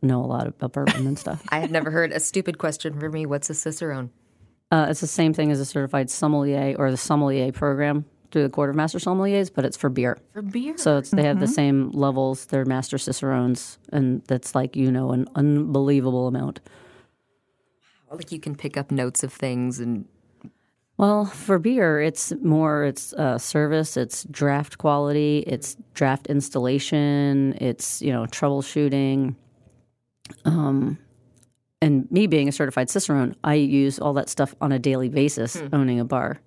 [0.00, 1.42] know a lot about bourbon and stuff.
[1.50, 3.26] I had never heard a stupid question for me.
[3.26, 4.10] What's a cicerone?
[4.70, 8.48] Uh, it's the same thing as a certified sommelier or the sommelier program through the
[8.48, 10.16] Court of Master Sommeliers, but it's for beer.
[10.32, 10.78] For beer.
[10.78, 12.46] So it's, they have the same levels.
[12.46, 16.60] They're master cicerones, and that's like, you know, an unbelievable amount.
[18.12, 20.06] Like you can pick up notes of things and
[20.98, 28.02] Well, for beer, it's more it's uh, service, it's draft quality, it's draft installation, it's
[28.02, 29.34] you know troubleshooting.
[30.44, 30.98] Um,
[31.80, 35.60] and me being a certified cicerone, I use all that stuff on a daily basis.
[35.72, 36.40] Owning a bar,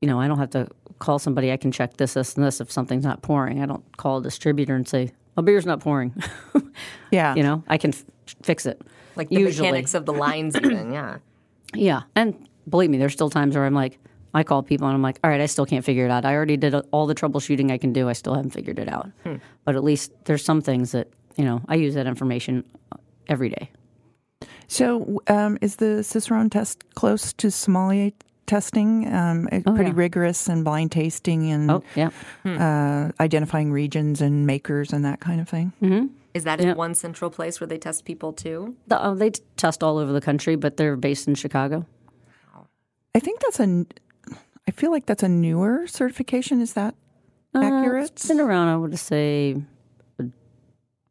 [0.00, 0.68] you know, I don't have to
[0.98, 1.50] call somebody.
[1.50, 3.62] I can check this, this, and this if something's not pouring.
[3.62, 6.14] I don't call a distributor and say, "My beer's not pouring."
[7.10, 7.34] Yeah.
[7.34, 8.04] you know, I can f-
[8.44, 8.80] fix it.
[9.16, 9.68] Like the Usually.
[9.68, 11.18] mechanics of the lines even, yeah.
[11.74, 12.02] Yeah.
[12.16, 13.98] And believe me, there's still times where I'm like,
[14.32, 16.24] I call people and I'm like, all right, I still can't figure it out.
[16.24, 18.08] I already did all the troubleshooting I can do.
[18.08, 19.10] I still haven't figured it out.
[19.64, 22.64] But at least there's some things that, you know, I use that information
[23.28, 23.70] every day.
[24.68, 28.12] So, um, is the Cicerone test close to sommelier
[28.46, 29.12] testing?
[29.12, 29.96] Um, uh, pretty yeah.
[29.96, 32.10] rigorous and blind tasting and Oh, yeah.
[32.44, 35.72] uh, identifying regions and makers and that kind of thing.
[36.32, 38.76] Is that in one central place where they test people too?
[38.86, 41.86] The, uh, they test all over the country, but they're based in Chicago.
[43.14, 43.84] I think that's a.
[44.68, 46.60] I feel like that's a newer certification.
[46.60, 46.94] Is that
[47.54, 48.04] Uh, accurate?
[48.12, 49.56] it's been around, I would say,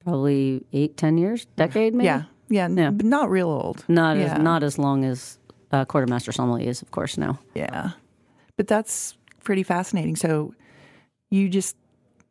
[0.03, 2.05] probably eight, ten years, decade maybe.
[2.05, 2.91] yeah, yeah, n- Yeah.
[2.91, 3.83] but not real old.
[3.87, 4.35] Not Yeah.
[4.35, 5.37] as not as long as
[5.71, 7.39] uh, Court of Master is, of course, now.
[7.53, 7.91] Yeah.
[8.57, 10.15] But that's pretty fascinating.
[10.15, 10.53] So
[11.29, 11.75] you just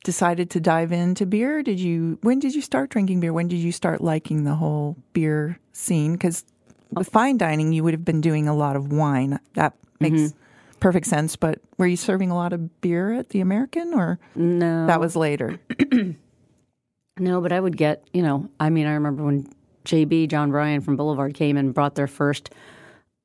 [0.09, 1.62] decided to dive into beer?
[1.62, 3.31] Did you when did you start drinking beer?
[3.35, 6.47] When did you start liking the whole beer scene cuz
[6.92, 9.38] with fine dining you would have been doing a lot of wine.
[9.52, 10.38] That makes mm-hmm.
[10.81, 14.87] perfect sense, but were you serving a lot of beer at the American or No.
[14.87, 15.61] that was later?
[17.21, 19.48] No, but I would get, you know, I mean, I remember when
[19.85, 22.50] JB, John Bryan from Boulevard came and brought their first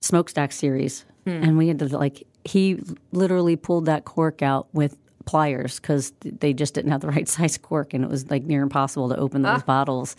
[0.02, 1.06] smokestack series.
[1.26, 1.44] Hmm.
[1.44, 2.80] And we had to, like, he
[3.12, 7.58] literally pulled that cork out with pliers because they just didn't have the right size
[7.58, 7.94] cork.
[7.94, 10.16] And it was like near impossible to open those bottles.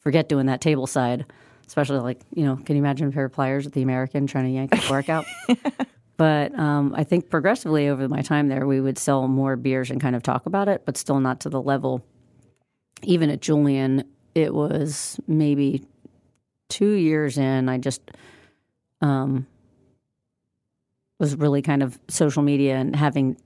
[0.00, 1.26] Forget doing that table side,
[1.66, 4.44] especially like, you know, can you imagine a pair of pliers at the American trying
[4.44, 5.26] to yank the cork out?
[6.16, 10.00] But um, I think progressively over my time there, we would sell more beers and
[10.00, 12.04] kind of talk about it, but still not to the level
[13.02, 15.84] even at Julian, it was maybe
[16.68, 17.68] two years in.
[17.68, 18.02] I just,
[19.00, 19.46] um,
[21.18, 23.36] was really kind of social media and having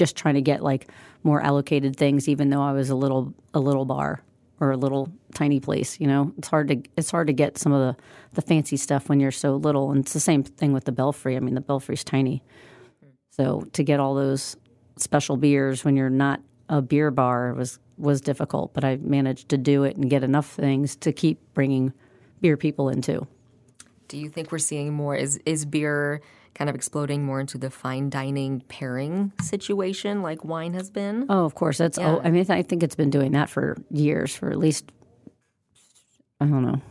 [0.00, 0.90] just trying to get like
[1.22, 4.22] more allocated things, even though I was a little a little bar
[4.58, 6.00] or a little tiny place.
[6.00, 9.10] You know, it's hard to it's hard to get some of the the fancy stuff
[9.10, 11.36] when you're so little, and it's the same thing with the Belfry.
[11.36, 12.42] I mean, the Belfry's tiny,
[13.30, 14.56] so to get all those
[14.96, 16.40] special beers when you're not
[16.70, 18.72] a beer bar was was difficult.
[18.72, 21.92] But I managed to do it and get enough things to keep bringing
[22.40, 23.26] beer people into.
[24.08, 25.14] Do you think we're seeing more?
[25.14, 26.22] Is is beer
[26.60, 31.24] kind of exploding more into the fine dining pairing situation like wine has been?
[31.30, 31.78] Oh, of course.
[31.78, 31.96] That's.
[31.96, 32.16] Yeah.
[32.16, 34.92] Oh, I mean, I think it's been doing that for years, for at least
[36.38, 36.82] I don't know,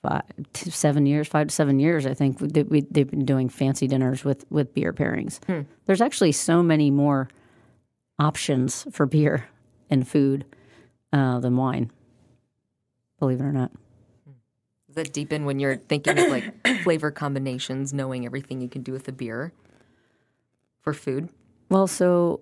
[0.00, 0.22] five,
[0.54, 2.06] to seven years, five to seven years.
[2.06, 5.38] I think that we, they've been doing fancy dinners with with beer pairings.
[5.84, 7.28] There's actually so many more
[8.18, 9.48] options for beer
[9.90, 10.46] and food
[11.12, 11.90] uh, than wine.
[13.18, 13.70] Believe it or not.
[15.00, 18.92] Does that deepen when you're thinking of like flavor combinations, knowing everything you can do
[18.92, 19.52] with a beer
[20.82, 21.30] for food?
[21.70, 22.40] Well, so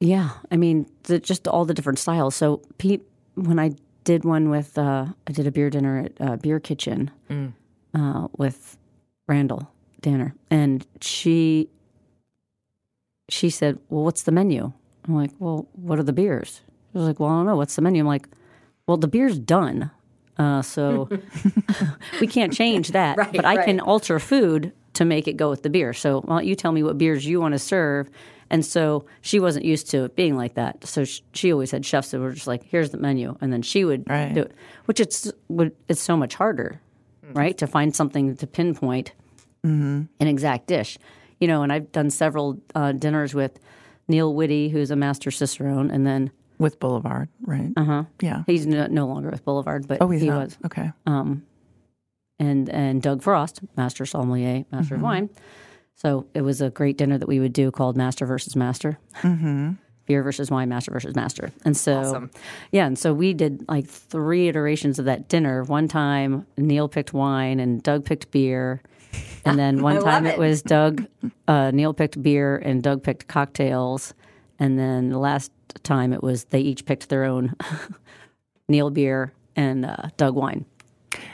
[0.00, 2.34] yeah, I mean, the, just all the different styles.
[2.34, 3.02] So Pete,
[3.36, 7.12] when I did one with, uh, I did a beer dinner at uh, Beer Kitchen
[7.94, 8.76] uh, with
[9.28, 11.68] Randall Danner, and she
[13.28, 14.72] she said, "Well, what's the menu?"
[15.06, 17.56] I'm like, "Well, what are the beers?" She was like, "Well, I don't know.
[17.56, 18.26] What's the menu?" I'm like,
[18.88, 19.92] "Well, the beer's done."
[20.38, 21.08] Uh, so
[22.20, 25.62] we can't change that, Right, but I can alter food to make it go with
[25.62, 25.92] the beer.
[25.92, 28.08] So why don't you tell me what beers you want to serve?
[28.50, 30.86] And so she wasn't used to it being like that.
[30.86, 33.62] So sh- she always had chefs that were just like, "Here's the menu," and then
[33.62, 34.34] she would Right.
[34.34, 34.52] do it,
[34.84, 36.78] which it's would it's so much harder,
[37.32, 39.12] right, to find something to pinpoint
[39.64, 40.98] an exact dish.
[41.40, 43.58] You know, and I've done several uh, dinners with
[44.08, 46.30] Neil Witte, who's a master cicerone, and then
[46.62, 47.70] with Boulevard, right?
[47.76, 48.04] Uh huh.
[48.20, 48.44] Yeah.
[48.46, 50.44] he's no, no longer with Boulevard, but Oh, he's he not.
[50.44, 50.90] was Okay.
[51.06, 51.42] Um,
[52.38, 55.28] and and Doug Frost, master sommelier, master of wine.
[55.94, 59.72] So it was a great dinner that we would do called Master versus Master, mm-hmm.
[60.06, 61.52] beer versus wine, master versus master.
[61.64, 62.30] And so, Awesome.
[62.72, 65.62] yeah, and so we did like three iterations of that dinner.
[65.62, 68.82] One time Neil picked wine and Doug picked beer,
[69.44, 70.30] and then one time it.
[70.34, 71.06] it was Doug,
[71.46, 74.14] uh, Neil picked beer and Doug picked cocktails,
[74.62, 75.50] and then the last
[75.82, 77.54] time it was they each picked their own
[78.68, 80.64] Neil beer and uh, Doug wine.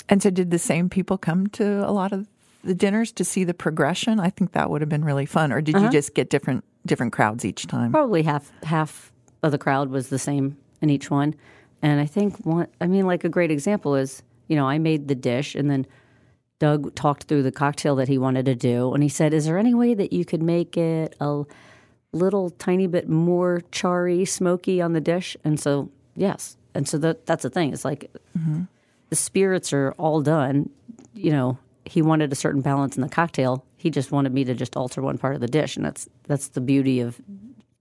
[0.08, 2.26] And so, did the same people come to a lot of
[2.64, 4.18] the dinners to see the progression?
[4.18, 5.52] I think that would have been really fun.
[5.52, 5.84] Or did Uh-huh.
[5.86, 7.92] you just get different different crowds each time?
[7.92, 9.12] probably half half
[9.42, 11.34] of the crowd was the same in each one
[11.82, 15.06] and i think one i mean like a great example is you know i made
[15.08, 15.84] the dish and then
[16.60, 19.58] doug talked through the cocktail that he wanted to do and he said is there
[19.58, 21.42] any way that you could make it a
[22.12, 25.36] little tiny bit more charry smoky on the dish.
[25.44, 26.56] And so yes.
[26.74, 27.72] And so that that's the thing.
[27.72, 28.62] It's like mm-hmm.
[29.10, 30.70] the spirits are all done.
[31.14, 33.64] You know he wanted a certain balance in the cocktail.
[33.76, 35.76] He just wanted me to just alter one part of the dish.
[35.76, 37.20] And that's that's the beauty of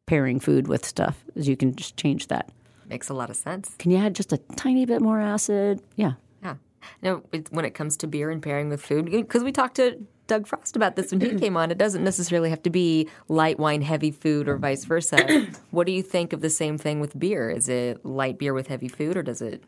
[0.05, 2.49] pairing food with stuff is you can just change that.
[2.87, 3.75] Makes a lot of sense.
[3.77, 5.81] can you add just a tiny bit more acid?
[5.95, 6.13] Yeah.
[6.41, 6.55] Yeah.
[7.01, 10.01] No, it, when it comes to beer and pairing with food, because we talked to
[10.27, 13.59] Doug Frost about this when he came on, it doesn't necessarily have to be light
[13.59, 15.47] wine, heavy food, or vice versa.
[15.71, 17.49] what do you think of the same thing with beer?
[17.49, 19.63] Is it light beer with heavy food, or does it?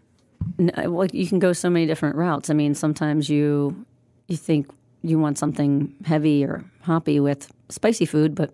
[0.58, 3.86] N- uh, well you can go so many different routes i mean sometimes you
[4.28, 4.70] you think
[5.02, 8.52] you want something heavy or hoppy with spicy food but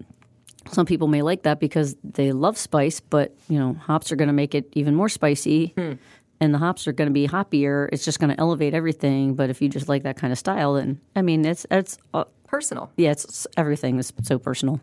[0.72, 4.28] some people may like that because they love spice but you know hops are going
[4.28, 5.94] to make it even more spicy hmm.
[6.42, 9.50] And the hops are going to be hoppier it's just going to elevate everything but
[9.50, 12.92] if you just like that kind of style then i mean it's it's uh, Personal.
[12.98, 14.80] yeah it's everything is so personal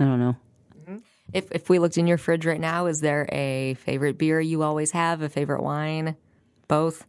[0.00, 0.36] i don't know
[1.32, 4.62] If if we looked in your fridge right now, is there a favorite beer you
[4.62, 5.22] always have?
[5.22, 6.14] A favorite wine?
[6.68, 7.06] Both.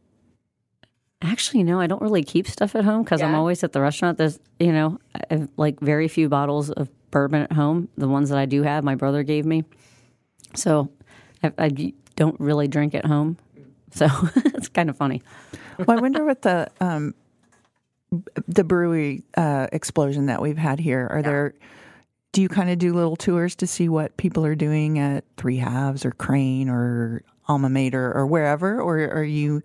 [1.21, 4.17] Actually, no, I don't really keep stuff at home because I'm always at the restaurant.
[4.17, 7.89] There's, you know, I have like very few bottles of bourbon at home.
[7.97, 9.63] The ones that I do have, my brother gave me.
[10.55, 10.89] So
[11.43, 11.69] I, I
[12.15, 13.37] don't really drink at home.
[13.91, 15.21] So it's kind of funny.
[15.77, 17.13] well, I wonder what the um,
[18.47, 21.07] the brewery uh, explosion that we've had here.
[21.11, 21.53] Are there?
[22.31, 25.57] Do you kind of do little tours to see what people are doing at Three
[25.57, 29.61] Halves or Crane or Alma Mater or wherever, or are you?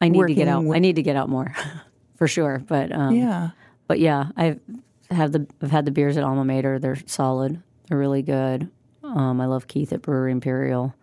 [0.00, 0.64] I need to get out.
[0.64, 1.52] with- I need to get out more,
[2.16, 2.62] for sure.
[2.66, 3.50] But um, Yeah.
[3.88, 4.60] but yeah, I've
[5.10, 6.78] have the I've had the beers at Alma Mater.
[6.78, 7.60] They're solid.
[7.88, 8.68] They're really good.
[9.04, 10.94] Um, I love Keith at Brewery Emperial.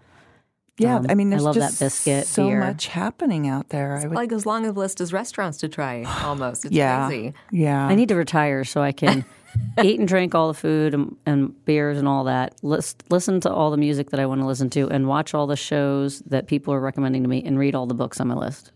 [0.80, 2.60] Yeah, Um, I mean, I there's love that just biscuit so beer.
[2.60, 3.98] much happening out there.
[3.98, 6.66] I would, Like as long a list as restaurants to try, almost.
[6.66, 7.34] It's yeah, crazy.
[7.52, 7.86] yeah.
[7.86, 9.26] I need to retire so I can
[9.84, 12.56] eat and drink all the food and, and beers and all that.
[12.64, 15.48] List, listen to all the music that I want to listen to, and watch all
[15.48, 18.36] the shows that people are recommending to me, and read all the books on my
[18.36, 18.72] list.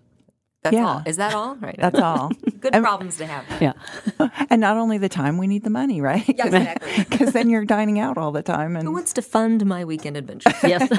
[0.64, 0.86] That's Yeah.
[0.88, 1.04] all.
[1.06, 1.56] Is that all?
[1.56, 1.76] Right.
[1.78, 2.32] That's all.
[2.62, 3.44] Good problems to have.
[3.62, 3.74] Yeah.
[4.50, 6.24] and not only the time, we need the money, right?
[6.28, 7.04] Yeah, exactly.
[7.10, 8.76] Because then you're dining out all the time.
[8.78, 8.88] And...
[8.88, 10.54] Who wants to fund my weekend adventure?
[10.64, 10.90] yes.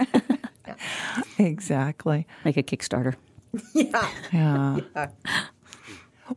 [1.39, 2.27] exactly.
[2.45, 3.15] Make a Kickstarter.
[3.75, 4.09] Yeah.
[4.33, 4.81] Yeah.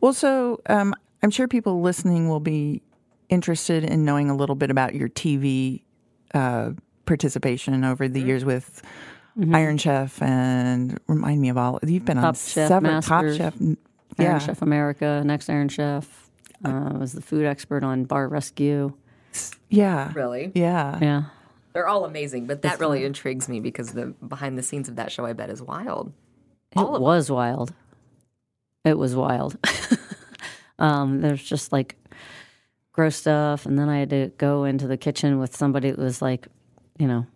[0.00, 2.82] Well, so um, I'm sure people listening will be
[3.28, 5.82] interested in knowing a little bit about your TV
[6.34, 6.70] uh,
[7.06, 8.12] participation over Mm-hmm.
[8.12, 8.82] the years with
[9.52, 11.78] Iron Chef and remind me of all.
[11.84, 13.54] You've been on Top Chef, several Top Chef.
[13.60, 13.76] Iron
[14.18, 14.38] Yeah.
[14.38, 16.28] Chef America, Next Iron Chef.
[16.64, 18.92] Uh, was the food expert on Bar Rescue.
[19.70, 20.12] Yeah.
[20.14, 20.50] really?
[20.54, 20.98] Yeah.
[21.00, 21.22] Yeah.
[21.78, 25.12] They're all amazing, but that really intrigues me because the behind the scenes of that
[25.12, 26.12] show, I bet, is wild.
[26.74, 27.72] It was wild.
[28.84, 29.56] It was wild.
[30.80, 31.94] um, there's just like
[32.90, 36.20] gross stuff, and then I had to go into the kitchen with somebody that was
[36.20, 36.48] like,
[36.98, 37.26] you know,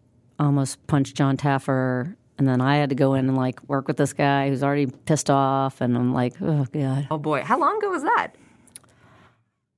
[0.40, 3.96] almost punched Jon Taffer, and then I had to go in and like work with
[3.96, 7.78] this guy who's already pissed off, and I'm like, oh god, Oh boy, how long
[7.78, 8.30] ago was that?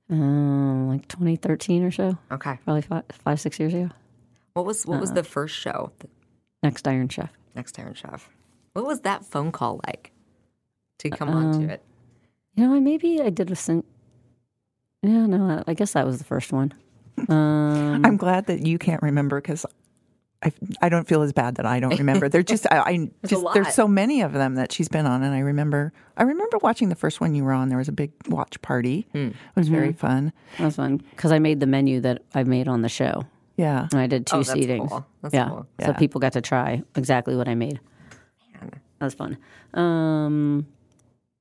[0.09, 2.57] um, like 2013 or so, Okay.
[2.63, 3.89] probably five, five six years ago.
[4.55, 5.91] What was what was the first show?
[6.63, 7.29] Next Iron Chef.
[7.55, 8.29] Next Iron Chef.
[8.71, 10.13] What was that phone call like
[10.99, 11.83] to come onto it?
[12.55, 13.83] You know, I maybe I did a sing.
[15.03, 16.73] Yeah, no, I guess that was the first one.
[17.27, 19.65] Um, I'm glad that you can't remember because
[20.41, 22.29] I, I don't feel as bad that I don't remember.
[22.29, 23.53] They're just I, I just lot.
[23.55, 26.87] there's so many of them that she's been on, and I remember I remember watching
[26.87, 27.67] the first one you were on.
[27.67, 29.05] There was a big watch party.
[29.11, 29.27] Hmm.
[29.27, 29.97] It was very Mm-hmm.
[29.97, 30.33] fun.
[30.59, 33.25] That was fun because I made the menu that I made on the show,
[33.57, 34.89] Yeah, and I did two Oh, that's seatings.
[34.89, 35.05] cool.
[35.21, 35.67] That's yeah, cool.
[35.81, 37.79] so people got to try exactly what I made.
[38.99, 39.37] That was fun.
[39.73, 40.65] Um,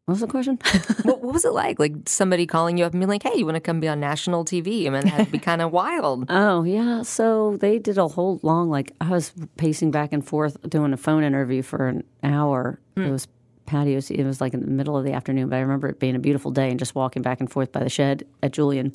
[0.06, 0.58] what was the question?
[1.02, 1.78] what, what was it like?
[1.78, 4.00] Like somebody calling you up and being like, "Hey, you want to come be on
[4.00, 6.26] national TV?" I mean, that'd be kind of wild.
[6.28, 10.56] oh yeah, so they did a whole long like I was pacing back and forth
[10.68, 12.80] doing a phone interview for an hour.
[12.96, 13.26] It was
[13.66, 14.00] patio.
[14.10, 16.20] It was like in the middle of the afternoon, but I remember it being a
[16.20, 18.92] beautiful day and just walking back and forth by the shed at Julian,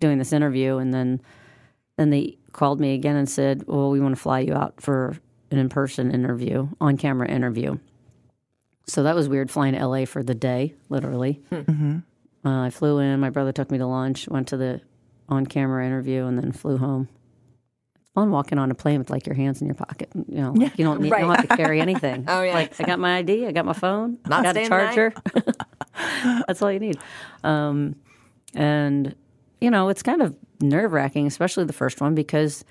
[0.00, 1.20] doing this interview, and then
[1.96, 5.16] then they called me again and said, "Well, we want to fly you out for
[5.50, 7.78] an in-person interview, on-camera interview."
[8.86, 11.40] So that was weird flying to LA for the day, literally.
[12.44, 13.20] Uh, I flew in.
[13.20, 14.28] My brother took me to lunch.
[14.28, 14.80] Went to the
[15.28, 17.08] on-camera interview, and then flew home.
[18.00, 20.10] It's fun walking on a plane with like your hands in your pocket.
[20.26, 22.24] You know, like, you don't need, you don't have to carry anything.
[22.28, 22.54] Oh, yeah.
[22.54, 25.12] like I got my ID, I got my phone, Not I got a charger.
[26.46, 26.98] That's all you need.
[27.44, 27.96] Um,
[28.54, 29.14] and
[29.60, 32.64] you know, it's kind of nerve wracking, especially the first one, because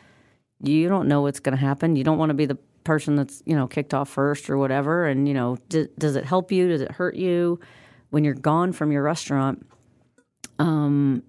[0.64, 1.96] you don't know what's going to happen.
[1.96, 5.06] You don't want to be the person that's you know kicked off first or whatever.
[5.06, 6.68] And you know, d- does it help you?
[6.68, 7.60] Does it hurt you
[8.10, 9.66] when you're gone from your restaurant?
[10.60, 11.24] Um,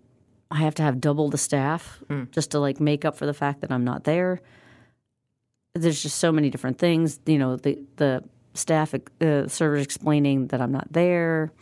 [0.50, 3.62] I have to have double the staff just to like make up for the fact
[3.62, 4.40] that I'm not there.
[5.74, 7.18] There's just so many different things.
[7.24, 8.22] You know, the the
[8.54, 11.52] staff uh, servers explaining that I'm not there.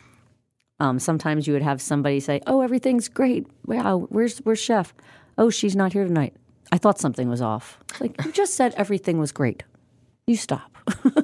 [0.80, 3.46] Um, sometimes you would have somebody say, "Oh, everything's great.
[3.66, 4.94] Wow, where's where's chef?
[5.38, 6.34] Oh, she's not here tonight.
[6.72, 7.78] I thought something was off.
[8.00, 9.62] Like you just said, everything was great.
[10.26, 10.76] You stop."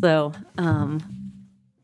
[0.00, 1.00] so um,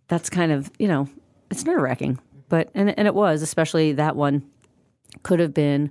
[0.08, 1.08] that's kind of you know
[1.50, 2.18] it's nerve wracking,
[2.48, 4.44] but and and it was especially that one
[5.22, 5.90] could have been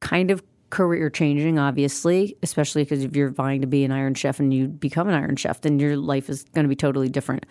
[0.00, 4.38] kind of career changing, obviously, especially because if you're vying to be an Iron Chef
[4.38, 7.44] and you become an Iron Chef, then your life is going to be totally different.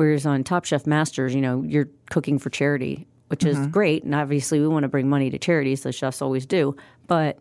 [0.00, 3.70] Whereas on Top Chef Masters, you know, you're cooking for charity, which is mm-hmm.
[3.70, 4.02] great.
[4.02, 6.74] And obviously, we want to bring money to charities, the chefs always do.
[7.06, 7.38] But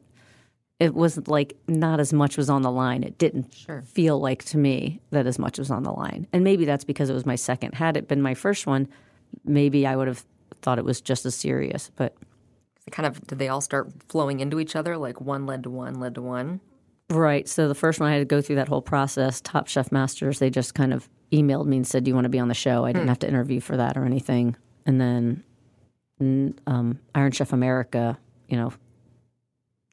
[0.78, 3.02] it wasn't like not as much was on the line.
[3.04, 3.54] It didn't
[3.86, 6.28] feel like to me that as much was on the line.
[6.34, 7.76] And maybe that's because it was my second.
[7.76, 8.90] Had it been my first one,
[9.46, 10.26] maybe I would have
[10.62, 11.92] thought it was just as serious.
[11.96, 12.14] But
[12.92, 14.98] kind of did they all start flowing into each other?
[14.98, 16.60] Like one led to one, led to one.
[17.10, 17.48] Right.
[17.48, 19.40] So the first one I had to go through that whole process.
[19.40, 22.30] Top Chef Masters, they just kind of emailed me and said, "Do you want to
[22.30, 24.56] be on the show?" I didn't have to interview for that or anything.
[24.86, 25.44] And then
[26.68, 28.18] um, Iron Chef America,
[28.48, 28.74] you know,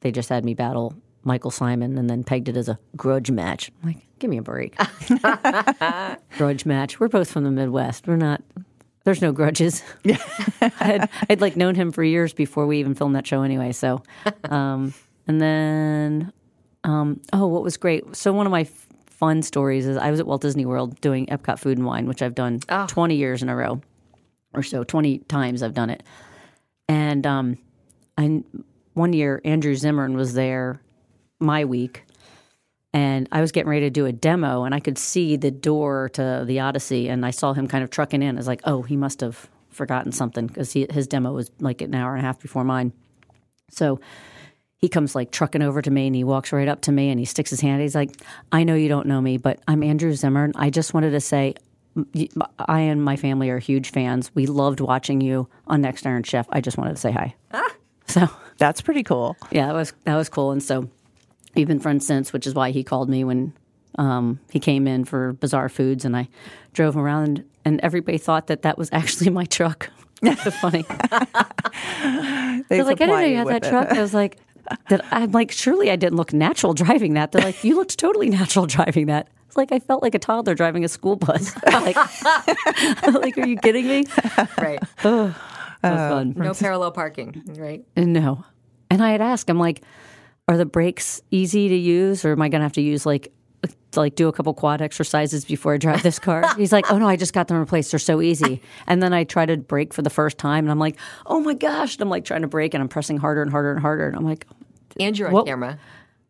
[0.01, 3.71] they just had me battle Michael Symon and then pegged it as a grudge match.
[3.81, 4.75] I'm like, give me a break.
[6.37, 6.99] grudge match.
[6.99, 8.07] We're both from the Midwest.
[8.07, 8.41] We're not.
[9.03, 9.83] There's no grudges.
[10.61, 13.71] I'd, I'd like known him for years before we even filmed that show anyway.
[13.71, 14.03] So,
[14.45, 14.93] um,
[15.27, 16.33] and then
[16.83, 18.15] um, oh, what was great?
[18.15, 18.67] So one of my
[19.17, 22.21] fun stories is I was at Walt Disney World doing Epcot Food and Wine, which
[22.21, 23.81] I've done 20 years in a row
[24.53, 26.03] or so, 20 times I've done it.
[26.87, 27.57] And um,
[28.17, 28.43] I,
[28.93, 30.81] one year, Andrew Zimmern was there
[31.39, 32.05] my week,
[32.93, 36.09] and I was getting ready to do a demo, and I could see the door
[36.09, 38.35] to the Odyssey, and I saw him kind of trucking in.
[38.35, 41.93] I was like, oh, he must have forgotten something because his demo was like an
[41.93, 42.93] hour and a half before mine.
[43.69, 43.99] So
[44.79, 47.19] he comes like trucking over to me and he walks right up to me and
[47.19, 47.81] he sticks his hand.
[47.81, 48.11] He's like,
[48.51, 50.51] I know you don't know me, but I'm Andrew Zimmern.
[50.55, 51.55] I just wanted to say
[52.59, 54.29] I and my family are huge fans.
[54.35, 56.45] We loved watching you on Next Iron Chef.
[56.51, 57.35] I just wanted to say hi.
[58.05, 58.27] So
[58.59, 59.35] That's pretty cool.
[59.51, 60.51] yeah, that was that was cool.
[60.51, 60.87] And so
[61.55, 63.53] we've been friends since, which is why he called me when
[63.97, 66.27] um, he came in for Bizarre Foods, and I
[66.73, 69.89] drove him around, and, and everybody thought that that was actually my truck.
[70.23, 70.83] so funny.
[72.69, 73.69] They They're like, I didn't know you you had that it.
[73.69, 73.91] truck.
[73.91, 74.37] I was like,
[74.89, 77.31] that I'm like, surely I didn't look natural driving that.
[77.31, 79.29] They're like, you looked totally natural driving that.
[79.47, 81.55] It's like I felt like a toddler driving a school bus.
[81.65, 81.95] like,
[83.07, 84.05] like, are you kidding me?
[84.57, 84.79] Right.
[85.83, 86.33] That was oh, fun.
[86.35, 87.43] No parallel parking.
[87.55, 87.85] Right.
[87.95, 88.43] No.
[88.89, 89.83] And I had asked, I'm like,
[90.47, 93.31] are the brakes easy to use, or am I going to have to use like,
[93.91, 96.43] to like do a couple quad exercises before I drive this car?
[96.55, 97.91] He's like, oh no, I just got them replaced.
[97.91, 98.61] They're so easy.
[98.87, 101.53] And then I try to brake for the first time, and I'm like, oh my
[101.53, 101.95] gosh!
[101.95, 104.15] And I'm like trying to brake, and I'm pressing harder and harder and harder, and
[104.15, 104.47] I'm like,
[104.99, 105.79] And you're on What- camera.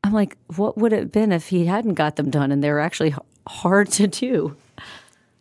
[0.03, 2.69] I'm like, what would it have been if he hadn't got them done, and they
[2.71, 3.15] were actually h-
[3.47, 4.55] hard to do?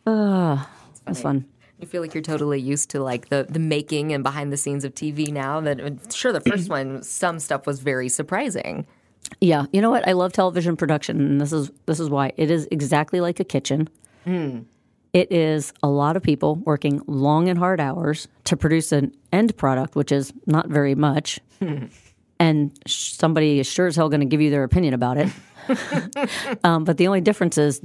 [0.06, 0.64] Uh,
[1.04, 1.44] that's fun.
[1.78, 4.84] You feel like you're totally used to like the the making and behind the scenes
[4.84, 5.60] of TV now.
[5.60, 8.86] That sure, the first one, some stuff was very surprising.
[9.40, 10.06] Yeah, you know what?
[10.08, 13.44] I love television production, and this is this is why it is exactly like a
[13.44, 13.88] kitchen.
[15.12, 19.56] It is a lot of people working long and hard hours to produce an end
[19.56, 21.38] product, which is not very much,
[22.38, 25.30] and somebody is sure as hell going to give you their opinion about it.
[26.64, 27.80] um, but the only difference is,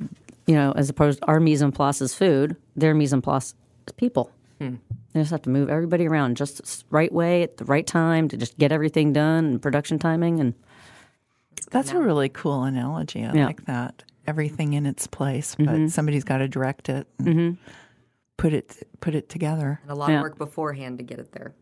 [0.47, 3.53] you know, as opposed to our mise en place is food, their mise en place
[3.87, 4.31] is people.
[4.59, 4.75] Hmm.
[5.13, 8.27] They just have to move everybody around just the right way at the right time
[8.29, 10.53] to just get everything done and production timing and.
[11.69, 13.23] That's a really cool analogy.
[13.25, 13.45] I Yeah.
[13.45, 14.03] like that.
[14.27, 15.87] Everything in its place, but mm-hmm.
[15.87, 17.51] somebody's got to direct it, and mm-hmm.
[18.37, 19.79] put it put it together.
[19.83, 20.17] And a lot Yeah.
[20.17, 21.53] of work beforehand to get it there.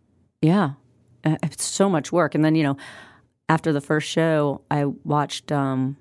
[0.42, 0.72] Yeah,
[1.24, 2.36] Uh, it's so much work.
[2.36, 2.78] And then you know,
[3.48, 5.98] after the first show, I watched um,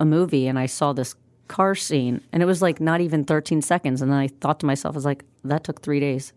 [0.00, 1.14] a movie and I saw this
[1.48, 4.02] car scene, and it was like not even 13 seconds.
[4.02, 6.32] And then I thought to myself, I was like, that took three days.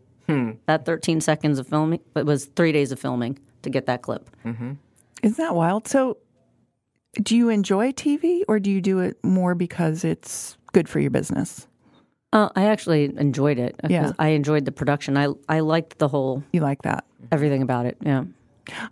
[0.67, 4.29] That 13 seconds of filming, it was three days of filming to get that clip.
[5.23, 5.87] Isn't that wild?
[5.87, 6.17] So,
[7.21, 11.11] do you enjoy TV, or do you do it more because it's good for your
[11.11, 11.67] business?
[12.33, 14.13] Uh, I actually enjoyed it uh, Yeah.
[14.17, 15.17] I enjoyed the production.
[15.17, 17.05] I I liked the whole You like that?
[17.31, 17.97] everything about it.
[18.01, 18.25] Yeah.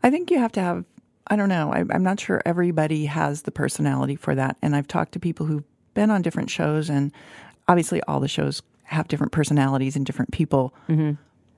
[0.04, 0.86] I think you have to have.
[1.28, 1.72] I don't know.
[1.72, 4.58] I, I'm not sure everybody has the personality for that.
[4.62, 5.64] And I've talked to people who've
[5.94, 7.12] been on different shows, and
[7.68, 10.74] obviously all the shows have different personalities and different people.
[10.88, 11.12] Mm-hmm.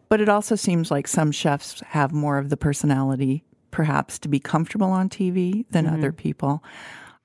[0.10, 4.40] But it also seems like some chefs have more of the personality, perhaps, to be
[4.42, 5.96] comfortable on TV than mm-hmm.
[5.96, 6.62] other people.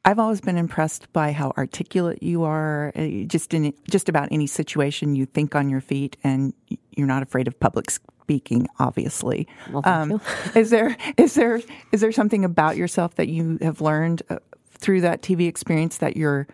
[0.07, 2.93] I've always been impressed by how articulate you are.
[2.95, 6.55] uh, Just in just about any situation, you think on your feet, and
[6.97, 8.69] you're not afraid of public speaking.
[8.79, 10.21] Obviously, Well, thank you.
[10.61, 11.61] is there is there
[11.93, 14.39] is there something about yourself that you have learned uh,
[14.71, 16.47] through that TV experience that you're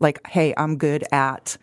[0.00, 1.56] like, hey, I'm good at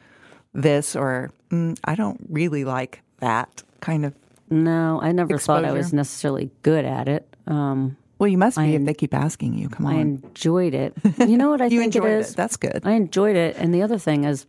[0.53, 4.15] this, or mm, I don't really like that kind of.
[4.49, 7.27] No, I never thought I was necessarily good at it.
[7.47, 9.67] Um, Well, you must be if they keep asking you.
[9.69, 10.93] Come on, I enjoyed it.
[11.19, 12.19] You know what I you think enjoyed it it.
[12.21, 12.35] is?
[12.35, 12.81] That's good.
[12.85, 13.57] I enjoyed it.
[13.57, 14.45] And the other thing is,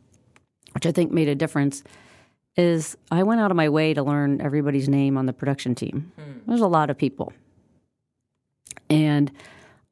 [0.73, 1.83] which I think made a difference,
[2.57, 6.13] is I went out of my way to learn everybody's name on the production team.
[6.47, 7.33] There's a lot of people.
[8.89, 9.33] And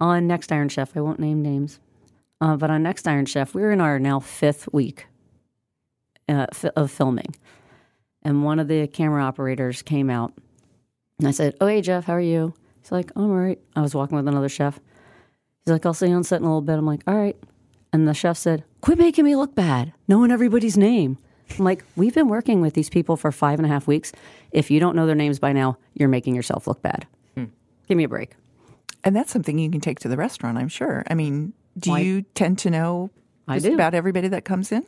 [0.01, 1.81] on Next Iron Chef, I won't name names,
[2.41, 5.07] uh, but on Next Iron Chef, we're in our now fifth week
[6.29, 7.35] uh, fi- of filming.
[8.23, 10.33] And one of the camera operators came out
[11.19, 12.55] and I said, Oh, hey, Jeff, how are you?
[12.85, 13.59] He's like, I'm all right.
[13.75, 14.79] I was walking with another chef.
[15.65, 16.77] He's like, I'll see you on set in a little bit.
[16.77, 17.35] I'm like, all right.
[17.95, 21.17] And the chef said, quit making me look bad, knowing everybody's name.
[21.59, 24.13] I'm like, we've been working with these people for five and a half weeks.
[24.53, 27.07] If you don't know their names by now, you're making yourself look bad.
[27.35, 27.45] Hmm.
[27.89, 28.33] Give me a break.
[29.03, 31.05] And that's something you can take to the restaurant, I'm sure.
[31.09, 33.09] I mean, do Why- you tend to know
[33.49, 33.75] I just do.
[33.75, 34.85] about everybody that comes in?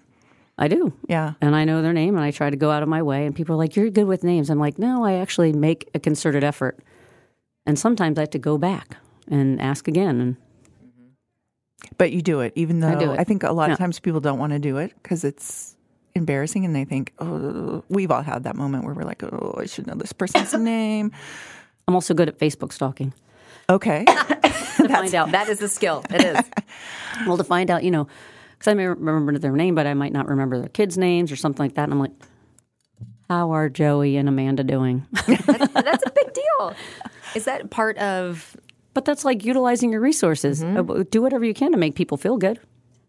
[0.58, 0.92] I do.
[1.08, 1.34] Yeah.
[1.40, 3.24] And I know their name and I try to go out of my way.
[3.24, 4.50] And people are like, you're good with names.
[4.50, 6.78] I'm like, no, I actually make a concerted effort.
[7.66, 8.96] And sometimes I have to go back
[9.28, 10.20] and ask again.
[10.20, 10.36] And
[11.98, 13.24] But you do it, even though I, do it.
[13.26, 13.72] think a lot Yeah.
[13.74, 15.76] of times people don't want to do it because it's
[16.14, 19.66] embarrassing and they think, oh, we've all had that moment where we're like, oh, I
[19.66, 21.12] should know this person's name.
[21.88, 23.12] I'm also good at Facebook stalking.
[23.68, 24.04] Okay.
[24.76, 26.04] To find out That is a skill.
[26.10, 26.38] It is.
[27.26, 28.06] Well, to find out, you know,
[28.58, 31.36] because I may remember their name, but I might not remember their kids' names or
[31.36, 31.84] something like that.
[31.84, 32.12] And I'm like,
[33.28, 35.06] how are Joey and Amanda doing?
[35.26, 36.74] That's a big deal.
[37.36, 38.56] Is that part of
[38.94, 40.64] but that's like utilizing your resources.
[40.64, 42.58] Uh, Do whatever you can to make people feel good.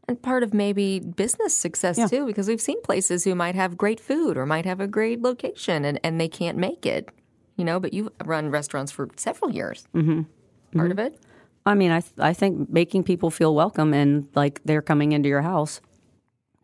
[0.10, 2.08] and part of maybe business success Yeah.
[2.08, 2.26] too?
[2.26, 5.84] Because we've seen places who might have great food or might have a great location
[5.86, 7.10] and, and they can't make it.
[7.58, 9.88] You know, but you've run restaurants for several years.
[9.96, 10.78] Mm-hmm.
[10.78, 11.20] Part of it.
[11.66, 15.28] I mean, I, th- I think making people feel welcome and like they're coming into
[15.30, 15.82] your house,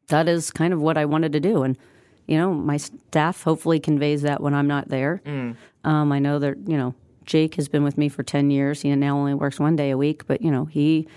[0.08, 1.64] that is kind of what I wanted to do.
[1.64, 1.78] And
[2.28, 5.22] you know, my staff hopefully conveys that when I'm not there.
[5.26, 5.56] Mm.
[5.84, 6.94] Um, I know that you know
[7.26, 8.82] Jake has been with me for ten years.
[8.82, 11.08] He now only works one day a week, but you know he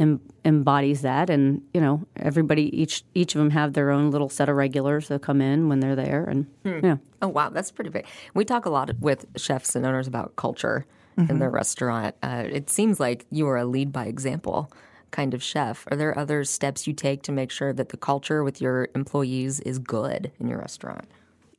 [0.00, 4.28] em- embodies that, and you know everybody each each of them have their own little
[4.28, 6.96] set of regulars that come in when they're there, and yeah.
[7.22, 8.06] Oh wow, that's pretty big.
[8.34, 10.86] We talk a lot with chefs and owners about culture
[11.16, 12.16] in their restaurant.
[12.24, 14.72] Uh, it seems like you are a lead by example
[15.14, 15.86] kind of chef.
[15.92, 19.60] Are there other steps you take to make sure that the culture with your employees
[19.60, 21.04] is good in your restaurant?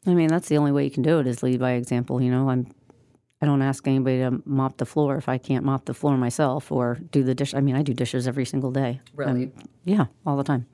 [0.05, 2.21] I mean, that's the only way you can do it is lead by example.
[2.21, 2.67] You know, I'm.
[3.45, 6.71] I don't ask anybody to mop the floor if I can't mop the floor myself
[6.71, 7.53] or do the dish.
[7.53, 9.01] I mean, I do dishes every single day.
[9.15, 9.43] Really?
[9.43, 10.65] And, yeah, all the time.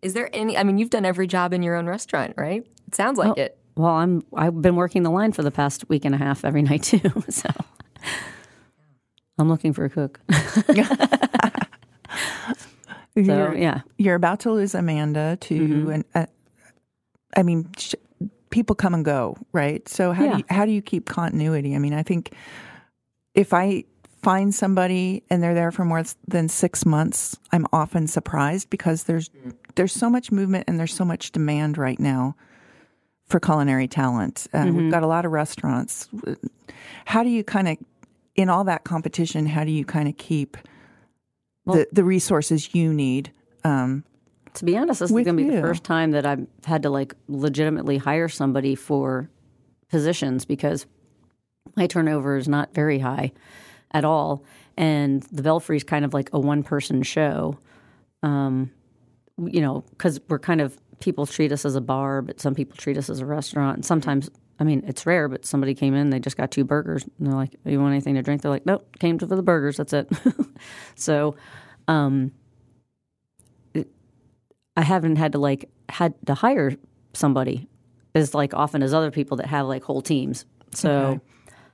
[0.00, 0.56] Is there any?
[0.56, 2.66] I mean, you've done every job in your own restaurant, right?
[2.88, 3.58] It sounds like it.
[3.76, 4.22] Well, I'm.
[4.34, 7.00] I've been working the line for the past week and a half every night too.
[7.30, 7.50] So
[9.38, 10.18] I'm looking for a cook.
[13.14, 15.90] So you're, yeah, you're about to lose Amanda to Mm-hmm.
[15.90, 16.04] an.
[16.14, 16.26] Uh,
[17.34, 17.94] I mean, sh-
[18.50, 19.88] people come and go, right?
[19.88, 20.32] So how Yeah.
[20.32, 21.74] do you, how do you keep continuity?
[21.74, 22.32] I mean, I think
[23.34, 23.84] if I
[24.22, 29.30] find somebody and they're there for more than six months, I'm often surprised because there's
[29.74, 32.34] there's so much movement and there's so much demand right now
[33.26, 34.46] for culinary talent.
[34.54, 36.08] Uh, We've got a lot of restaurants.
[37.04, 37.76] How do you kind of,
[38.36, 40.56] in all that competition, how do you kind of keep
[41.66, 43.32] the the resources you need?
[43.64, 44.04] Um,
[44.56, 46.90] to be honest, this is going to be the first time that I've had to
[46.90, 49.30] like legitimately hire somebody for
[49.88, 50.86] positions because
[51.76, 53.32] my turnover is not very high
[53.92, 54.44] at all,
[54.76, 57.58] and the Belfry is kind of like a one person show.
[58.22, 58.70] Um,
[59.38, 62.76] you know, because we're kind of people treat us as a bar, but some people
[62.76, 64.30] treat us as a restaurant, and sometimes.
[64.58, 67.34] I mean, it's rare, but somebody came in, they just got two burgers, and they're
[67.34, 69.76] like, Do "You want anything to drink?" They're like, "Nope, came to for the burgers.
[69.76, 70.10] That's it."
[70.94, 71.36] so,
[71.88, 72.32] um,
[74.76, 76.76] I haven't had to like had to hire
[77.14, 77.68] somebody
[78.14, 80.44] as like often as other people that have like whole teams.
[80.72, 81.20] So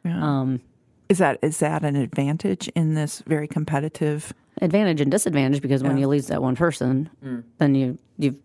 [0.04, 0.60] um,
[1.08, 4.32] Is that is that an advantage in this very competitive?
[4.60, 7.10] advantage and disadvantage because when you lose that one person,
[7.58, 8.38] then you you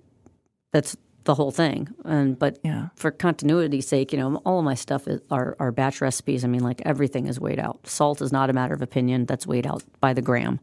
[0.71, 0.95] that's
[1.25, 1.89] the whole thing.
[2.05, 2.87] And but Yeah.
[2.95, 6.43] for continuity's sake, you know, all of my stuff is, are are batch recipes.
[6.45, 7.85] I mean, like everything is weighed out.
[7.85, 10.59] Salt is not a matter of opinion; that's weighed out by the gram.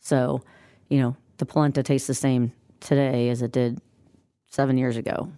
[0.00, 0.42] So,
[0.90, 3.80] you know, the polenta tastes the same today as it did
[4.46, 5.30] seven years ago.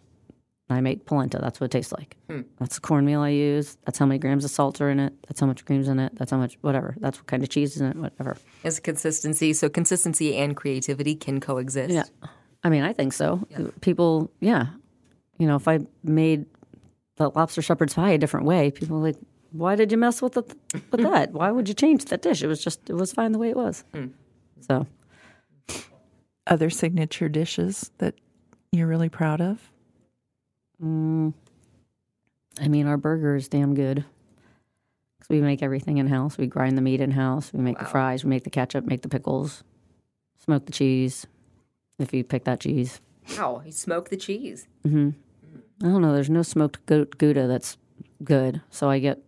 [0.73, 1.39] I make polenta.
[1.41, 2.17] That's what it tastes like.
[2.29, 2.43] Hmm.
[2.61, 3.77] That's the cornmeal I use.
[3.85, 5.13] That's how many grams of salt are in it.
[5.27, 6.13] That's how much cream's in it.
[6.15, 6.95] That's how much whatever.
[7.01, 7.97] That's what kind of cheese is in it.
[7.97, 8.37] Whatever.
[8.63, 11.93] Is consistency so consistency and creativity can coexist?
[11.93, 12.05] Yeah.
[12.63, 13.47] I mean, I think so.
[13.81, 14.67] People, yeah.
[15.39, 16.47] You know, if I made
[17.17, 19.17] the lobster shepherd's pie a different way, people are like,
[19.51, 20.45] why did you mess with the,
[20.93, 21.33] with that?
[21.33, 22.43] Why would you change that dish?
[22.43, 23.83] It was just, it was fine the way it was.
[23.93, 24.09] Hmm.
[24.61, 24.87] So,
[26.51, 28.15] Other signature dishes that
[28.73, 29.71] you're really proud of?
[30.83, 31.33] Mm.
[32.61, 34.05] I mean, our burger is damn good.
[35.21, 36.37] Cause we make everything in house.
[36.37, 37.53] We grind the meat in house.
[37.53, 38.25] We make the fries.
[38.25, 38.85] We make the ketchup.
[38.85, 39.63] Make the pickles.
[40.45, 41.27] Smoke the cheese.
[41.99, 43.01] If you pick that cheese,
[43.39, 44.67] Wow, you smoke the cheese.
[44.87, 45.11] Mm-hmm.
[45.83, 46.13] I don't know.
[46.13, 47.77] There's no smoked goat Gouda that's
[48.25, 48.61] good.
[48.71, 49.19] So I get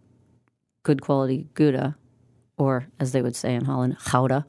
[0.82, 1.96] good quality Gouda,
[2.56, 4.44] or as they would say in Holland, Gouda.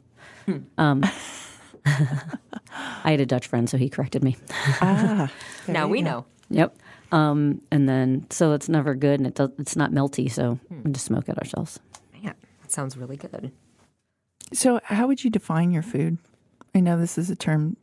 [0.45, 0.57] Hmm.
[0.77, 1.03] Um,
[1.85, 4.37] I had a Dutch friend, so he corrected me.
[4.81, 5.31] Ah,
[5.67, 6.25] now we know.
[6.49, 6.75] Yep.
[7.11, 10.31] Um, and then, so it's never good and it does, it's not melty.
[10.31, 11.79] So we just smoke it ourselves.
[12.13, 13.51] Man, that sounds really good.
[14.51, 16.17] so how would you define your food?
[16.73, 17.77] I know this is a term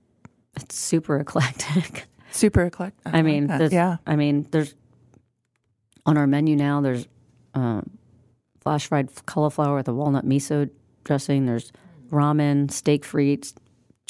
[0.56, 2.06] It's super eclectic.
[2.32, 2.98] super eclectic.
[3.06, 3.98] I mean, like there's, yeah.
[4.06, 4.74] I mean, there's
[6.06, 6.80] on our menu now.
[6.80, 7.06] There's
[7.54, 7.90] um,
[8.60, 10.68] flash fried cauliflower with a walnut miso
[11.04, 11.46] dressing.
[11.46, 11.72] There's
[12.10, 13.54] ramen, steak frites,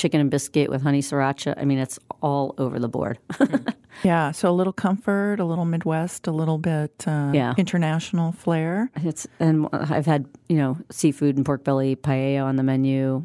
[0.00, 1.54] chicken and biscuit with honey sriracha.
[1.56, 3.18] I mean, it's all over the board.
[4.04, 7.52] Yeah, so a little comfort, a little Midwest, a little bit uh, Yeah.
[7.58, 8.88] international flair.
[8.96, 13.24] It's and I've had you know seafood and pork belly paella on the menu.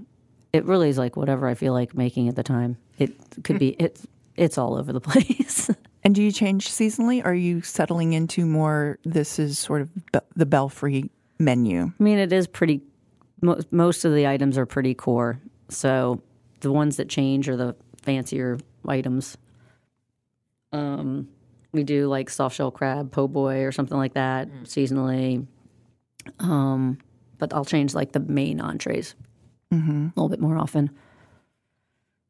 [0.52, 2.76] It really is like whatever I feel like making at the time.
[2.98, 3.14] It
[3.44, 4.06] could be it's
[4.36, 5.70] it's all over the place.
[6.04, 7.22] And do you change seasonally?
[7.24, 8.98] Or are you settling into more?
[9.06, 11.10] This is sort of be- the Belfry
[11.40, 11.92] menu.
[11.98, 12.82] I mean, it is pretty.
[13.42, 15.40] Mo- most of the items are pretty core.
[15.70, 16.22] So
[16.62, 19.38] the ones that change are the fancier items.
[20.72, 21.30] Um,
[21.72, 25.46] we do like soft shell crab, po' boy, or something like that seasonally.
[26.40, 26.98] Um,
[27.38, 29.16] but I'll change like the main entrees
[29.72, 30.90] a little bit more often.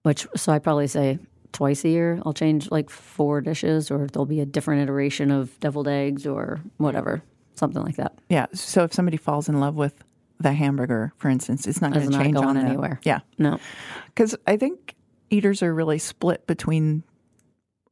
[0.03, 1.19] Which so I probably say
[1.51, 5.59] twice a year I'll change like four dishes, or there'll be a different iteration of
[5.59, 7.23] deviled eggs or whatever,
[7.55, 8.13] something like that.
[8.30, 8.45] Yeah.
[8.53, 10.03] So if somebody falls in love with
[10.39, 12.99] the hamburger, for instance, it's not going to change on anywhere.
[13.03, 13.19] Yeah.
[13.38, 13.59] No.
[14.07, 14.95] Because I think
[15.29, 17.03] eaters are really split between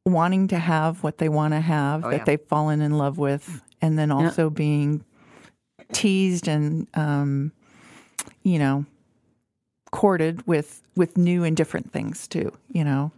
[0.05, 2.23] wanting to have what they want to have Oh, that yeah.
[2.25, 5.03] they've fallen in love with, and then also being
[5.91, 7.51] teased and um,
[8.43, 8.85] you know
[9.91, 12.51] courted with with new and different things too.
[12.71, 13.11] You know,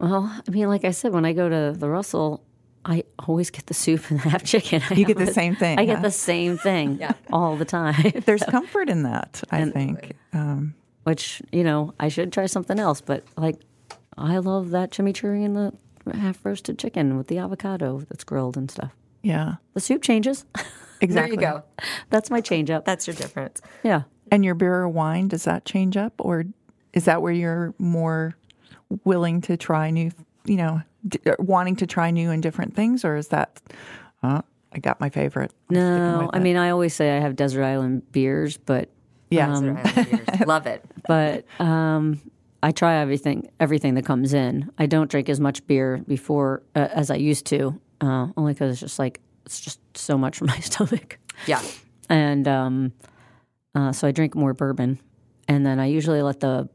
[0.00, 2.42] Well, I mean, like I said, when I go to the Russell,
[2.84, 4.82] I always get the soup and the half chicken.
[4.90, 6.02] I You get have the it- same thing, I get huh?
[6.02, 7.00] the same thing
[7.32, 8.12] all the time.
[8.24, 9.42] there's comfort in that.
[9.50, 10.12] I think.
[10.32, 10.74] Um,
[11.04, 13.56] Which you know, I should try something else, but like,
[14.18, 18.70] I love that chimichurri and the half roasted chicken with the avocado that's grilled and
[18.70, 18.92] stuff.
[19.22, 20.44] yeah, The soup changes.
[21.00, 21.36] exactly.
[21.36, 21.62] There you go.
[22.10, 22.84] that's my change up.
[22.84, 23.60] That's your difference.
[23.84, 24.02] Yeah.
[24.32, 26.44] And your beer or wine, does that change up, or
[26.92, 28.36] is that where you're more
[29.04, 30.10] willing to try new,
[30.44, 33.60] you know, d- uh, wanting to try new and different things, or is that,
[34.22, 34.42] uh,
[34.72, 35.52] I got my favorite?
[35.70, 38.88] I'm No, I mean, I always say I have desert island beers, but
[39.30, 40.40] yeah, Desert beers.
[40.46, 40.84] Love it.
[41.06, 42.20] but um,
[42.62, 44.70] I try everything everything that comes in.
[44.78, 48.72] I don't drink as much beer before uh, as I used to, uh, only because
[48.72, 51.60] it's just like it's just so much for my stomach, Yeah.
[52.08, 52.92] and um,
[53.74, 54.98] uh, so I drink more bourbon,
[55.48, 56.68] and then I usually let the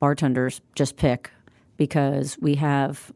[0.00, 1.30] bartenders just pick
[1.76, 3.12] because we have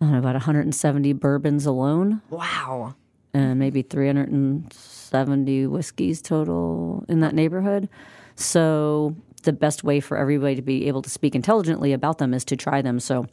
[0.00, 2.94] I don't know about 170 bourbons alone Wow.
[3.32, 7.88] and maybe 370 whiskeys total in that neighborhood.
[8.34, 12.44] So the best way for everybody to be able to speak intelligently about them is
[12.46, 13.00] to try them.
[13.00, 13.26] So,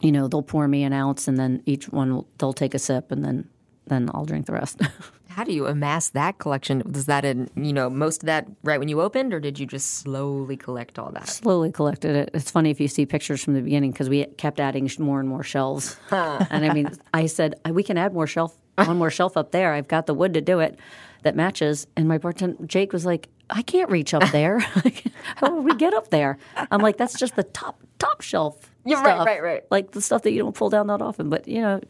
[0.00, 2.78] you know, they'll pour me an ounce and then each one will, they'll take a
[2.78, 3.48] sip and then
[3.90, 4.80] then I'll drink the rest.
[5.28, 6.82] How do you amass that collection?
[6.86, 9.66] Was that in, you know, most of that right when you opened, or did you
[9.66, 11.28] just slowly collect all that?
[11.28, 12.30] Slowly collected it.
[12.34, 15.28] It's funny if you see pictures from the beginning because we kept adding more and
[15.28, 15.96] more shelves.
[16.10, 19.52] and I mean, I said uh, we can add more shelf, one more shelf up
[19.52, 19.72] there.
[19.72, 20.78] I've got the wood to do it
[21.22, 21.86] that matches.
[21.96, 24.58] And my bartender Jake was like, I can't reach up there.
[25.36, 26.38] How will we get up there?
[26.70, 28.70] I'm like, that's just the top top shelf.
[28.84, 29.62] Yeah, right, right, right.
[29.70, 31.28] Like the stuff that you don't pull down that often.
[31.28, 31.80] But you know,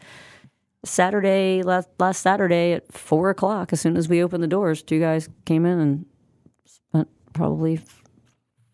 [0.84, 4.98] Saturday last last Saturday at four o'clock, as soon as we opened the doors, two
[5.00, 6.06] guys came in and
[6.64, 7.80] spent probably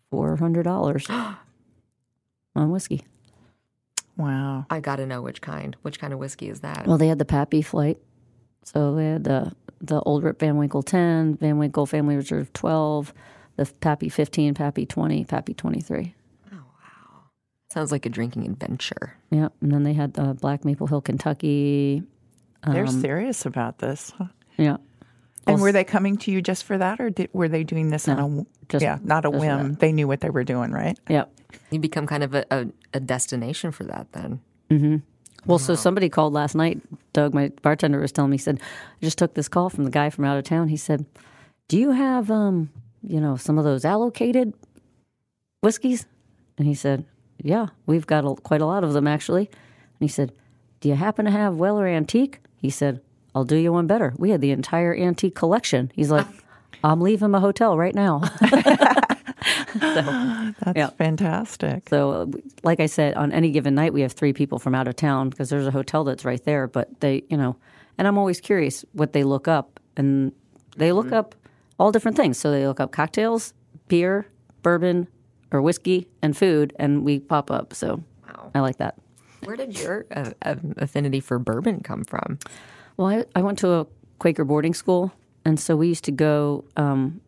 [0.09, 1.05] four hundred dollars
[2.55, 3.03] on whiskey.
[4.15, 4.65] wow.
[4.69, 5.75] I got to know which kind.
[5.81, 6.87] Which kind of whiskey is that?
[6.87, 7.97] Well, they had the Pappy flight,
[8.63, 9.51] so they had the
[9.81, 13.13] the Old Rip Van Winkle ten, Van Winkle Family Reserve twelve,
[13.57, 16.15] the Pappy fifteen, Pappy twenty, Pappy twenty three.
[17.77, 19.13] Sounds like a drinking adventure.
[19.29, 22.01] Yeah, and then they had the Black Maple Hill Kentucky.
[22.65, 24.11] They're Um, serious about this.
[24.17, 24.25] huh?
[24.57, 24.77] Yeah,
[25.45, 28.07] And were they coming to you just for that, or did, were they doing this
[28.07, 29.73] on a w- just- yeah, not a just whim?
[29.75, 30.97] They knew what they were doing, right?
[31.07, 31.25] yeah.
[31.69, 32.65] You become kind of a, a,
[32.95, 34.39] a destination for that then.
[35.45, 36.81] Well, so somebody called last night.
[37.13, 38.37] Doug, my bartender, was telling me.
[38.37, 40.75] He said, "I just took this call from the guy from out of town." He
[40.77, 41.05] said,
[41.69, 42.69] "Do you have, um,
[43.03, 44.53] you know, some of those allocated
[45.61, 46.05] whiskeys?"
[46.57, 47.05] And he said,
[47.41, 50.31] "Yeah, we've got a, quite a lot of them actually." And he said,
[50.81, 53.01] "Do you happen to have Weller Antique?" He said,
[53.35, 54.13] "I'll do you one better.
[54.17, 56.27] We had the entire antique collection." He's like,
[56.83, 58.21] "I'm leaving my hotel right now."
[59.75, 60.89] That's Yeah.
[60.97, 61.89] fantastic.
[61.89, 62.25] So, uh,
[62.63, 65.29] like I said, on any given night, we have three people from out of town
[65.29, 66.67] because there's a hotel that's right there.
[66.67, 67.55] But they, you know,
[67.97, 70.31] and I'm always curious what they look up, and
[70.77, 71.35] they look up
[71.79, 72.37] all different things.
[72.37, 73.53] So they look up cocktails,
[73.87, 74.27] beer,
[74.63, 75.07] bourbon,
[75.51, 77.73] or whiskey, and food, and we pop up.
[77.73, 78.03] So
[78.53, 78.95] I like that.
[79.43, 80.31] Where did your uh,
[80.77, 82.39] affinity for bourbon come from?
[82.97, 83.87] Well, I, I went to a
[84.19, 85.13] Quaker boarding school,
[85.45, 87.21] and so we used to go um,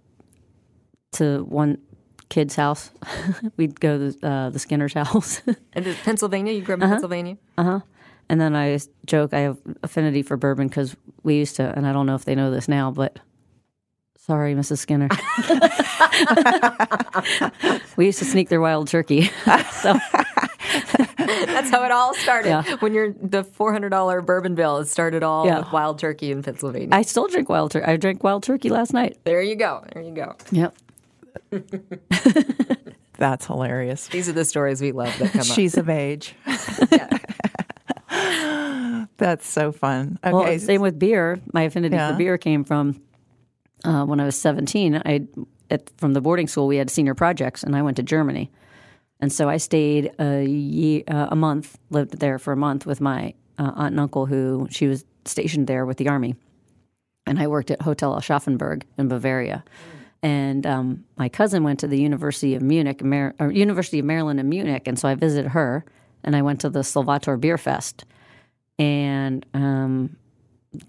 [1.13, 1.77] to one
[2.29, 2.91] kid's house.
[3.57, 5.41] We'd go to uh, the Skinner's house.
[5.73, 6.53] And Pennsylvania?
[6.53, 7.37] You grew up in Pennsylvania?
[7.57, 7.79] Uh huh.
[8.27, 11.93] And then I joke I have affinity for bourbon because we used to, and I
[11.93, 13.19] don't know if they know this now, but
[14.29, 14.77] sorry, Mrs.
[14.77, 15.09] Skinner.
[17.97, 19.23] we used to sneak their wild turkey.
[19.71, 19.93] so
[21.17, 22.49] That's how it all started.
[22.49, 22.75] Yeah.
[22.79, 25.59] When you're the four hundred dollar bourbon bill, it started all Yeah.
[25.61, 26.89] with wild turkey in Pennsylvania.
[26.91, 27.85] I still drink wild turkey.
[27.87, 29.17] I drank wild turkey last night.
[29.23, 29.83] there you go.
[29.93, 30.35] There you go.
[30.51, 30.75] Yep.
[33.17, 34.07] That's hilarious.
[34.09, 35.47] These are the stories we love that come up.
[35.47, 36.35] She's of age.
[39.17, 40.19] That's so fun.
[40.23, 40.33] Okay.
[40.33, 41.39] Well, same with beer.
[41.51, 42.11] My affinity Yeah.
[42.11, 43.01] for beer came from
[43.83, 45.01] uh, when I was 17.
[45.05, 45.21] I
[45.69, 48.49] at, from the boarding school we had senior projects, and I went to Germany,
[49.19, 53.01] and so I stayed a year, uh, a month, lived there for a month with
[53.01, 56.35] my uh, aunt and uncle, who she was stationed there with the army,
[57.25, 59.63] and I worked at Hotel Aschaffenburg in Bavaria.
[60.21, 64.49] And um, my cousin went to the University of Munich, Mar- University of Maryland in
[64.49, 65.85] Munich, and so I visited her,
[66.23, 68.03] and I went to the Salvator Beer Fest,
[68.77, 70.17] and um,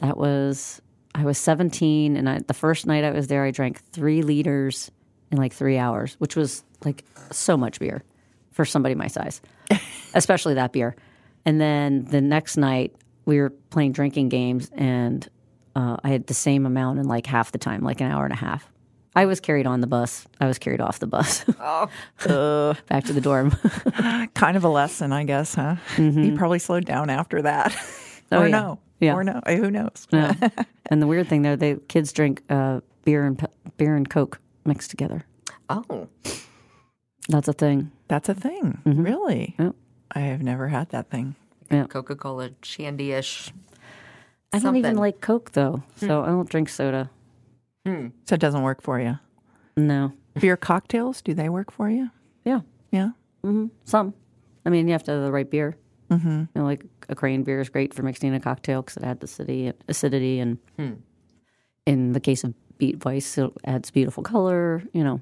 [0.00, 0.80] that was
[1.20, 4.90] I was 17, and I, the first night I was there, I drank three liters
[5.30, 8.02] in like three hours, which was like so much beer
[8.52, 9.42] for somebody my size,
[10.14, 10.96] especially that beer.
[11.44, 12.94] And then the next night
[13.26, 15.28] we were playing drinking games, and
[15.76, 18.32] uh, I had the same amount in like half the time, like an hour and
[18.32, 18.66] a half.
[19.14, 20.26] I was carried on the bus.
[20.40, 21.44] I was carried off the bus.
[21.60, 23.50] oh Back to the dorm.
[24.34, 25.76] kind of a lesson, I guess, huh?
[25.98, 27.76] You probably slowed down after that.
[28.32, 28.60] Oh, or yeah.
[28.60, 28.78] no.
[29.00, 29.14] Yeah.
[29.14, 29.40] Or no.
[29.46, 30.06] Who knows?
[30.10, 30.34] Yeah.
[30.86, 33.46] and the weird thing there, they kids drink uh, beer and
[33.76, 35.24] beer and Coke mixed together.
[35.68, 36.08] Oh,
[37.28, 37.90] That's a thing.
[38.08, 38.80] That's a thing.
[38.84, 39.02] Mm-hmm.
[39.02, 39.54] Really?
[39.58, 39.74] Yep.
[40.12, 41.36] I have never had that thing.
[41.88, 43.52] Coca Cola shandy-ish.
[44.52, 45.00] I don't even Something.
[45.00, 46.06] like Coke though, hmm.
[46.06, 47.08] so I don't drink soda.
[47.86, 48.08] Hmm.
[48.24, 49.18] So it doesn't work for you.
[49.76, 50.12] No.
[50.40, 52.10] Beer cocktails, do they work for you?
[52.44, 52.60] Yeah.
[52.90, 53.10] Yeah.
[53.44, 53.66] Mm-hmm.
[53.84, 54.14] Some.
[54.66, 55.76] I mean, you have to have the right beer.
[56.10, 56.28] Mm-hmm.
[56.40, 59.04] You know, like a crane beer is great for mixing in a cocktail because it
[59.04, 60.58] adds the acidity, acidity, and
[61.86, 64.82] in the case of Beet Weiss, it adds beautiful color.
[64.92, 65.20] You know,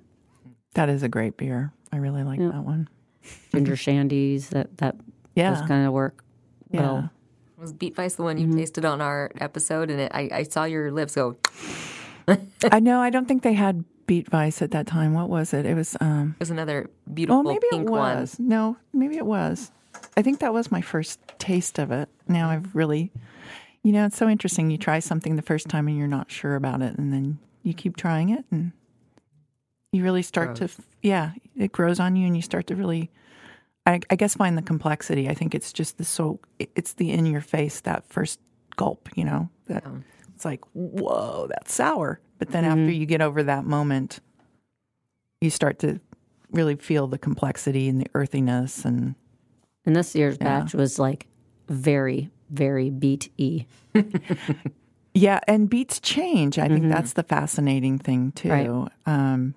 [0.75, 1.73] That is a great beer.
[1.93, 2.89] I really like that one.
[3.53, 4.49] ginger shandies.
[4.51, 4.97] That that
[5.35, 5.51] Yeah.
[5.51, 6.25] does kind of work
[6.71, 6.81] Yeah.
[6.81, 7.11] well.
[7.59, 9.91] Was Beet Weiss the one you tasted on our episode?
[9.91, 11.37] And it, I, I saw your lips go.
[12.71, 13.01] I know.
[13.01, 15.13] I don't think they had Beet Weiss at that time.
[15.15, 15.67] What was it?
[15.67, 15.97] It was.
[16.01, 18.21] um There's another beautiful Oh, maybe it pink one.
[18.21, 18.39] was.
[18.39, 19.73] No, maybe it was.
[20.17, 22.09] I think that was my first taste of it.
[22.27, 23.13] Now I've really,
[23.83, 24.71] you know, it's so interesting.
[24.71, 27.75] You try something the first time and you're not sure about it, and then you
[27.75, 28.73] keep trying it, and
[29.93, 30.69] you really start to,
[31.03, 33.11] yeah, it grows on you, and you start to really,
[33.87, 35.29] I, I guess, find the complexity.
[35.29, 38.41] I think it's just the so, it's the in your face that first
[38.77, 39.85] gulp, you know, that
[40.35, 42.21] it's like, whoa, that's sour.
[42.39, 43.01] But then after mm-hmm.
[43.01, 44.21] you get over that moment,
[45.41, 46.01] you start to
[46.51, 49.15] really feel the complexity and the earthiness and
[49.89, 51.27] And this year's batch was like
[51.71, 53.65] very, very beat e.
[55.15, 58.89] yeah and beets change i think that's the fascinating thing too Right.
[59.07, 59.55] um,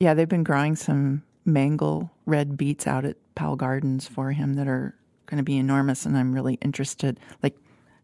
[0.00, 4.66] yeah they've been growing some mangel red beets out at powell gardens for him that
[4.66, 4.94] are
[5.26, 7.54] going to be enormous and i'm really interested like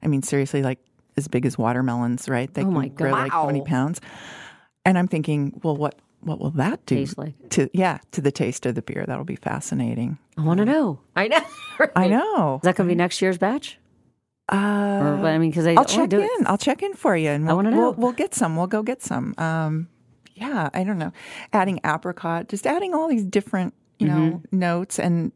[0.02, 0.78] i mean seriously like
[1.16, 3.22] as big as watermelons right they Oh can my grow God.
[3.30, 4.00] like 20 pounds
[4.84, 7.34] and i'm thinking well what what will that do Taste like.
[7.50, 11.00] to yeah to the taste of the beer that'll be fascinating I want to know.
[11.14, 11.42] I know.
[11.96, 13.78] i know Is that going to be next year's batch?
[14.50, 16.20] uh, Or I mean, because I I'll I check in.
[16.22, 16.30] it.
[16.46, 17.76] I'll check in for you, and we'll, wanna know.
[17.78, 18.56] We'll, we'll get some.
[18.56, 19.34] We'll go get some.
[19.38, 19.88] Um,
[20.34, 21.12] yeah, I don't know.
[21.52, 24.58] Adding apricot, just adding all these different, you know, Mm-hmm.
[24.58, 25.32] notes, and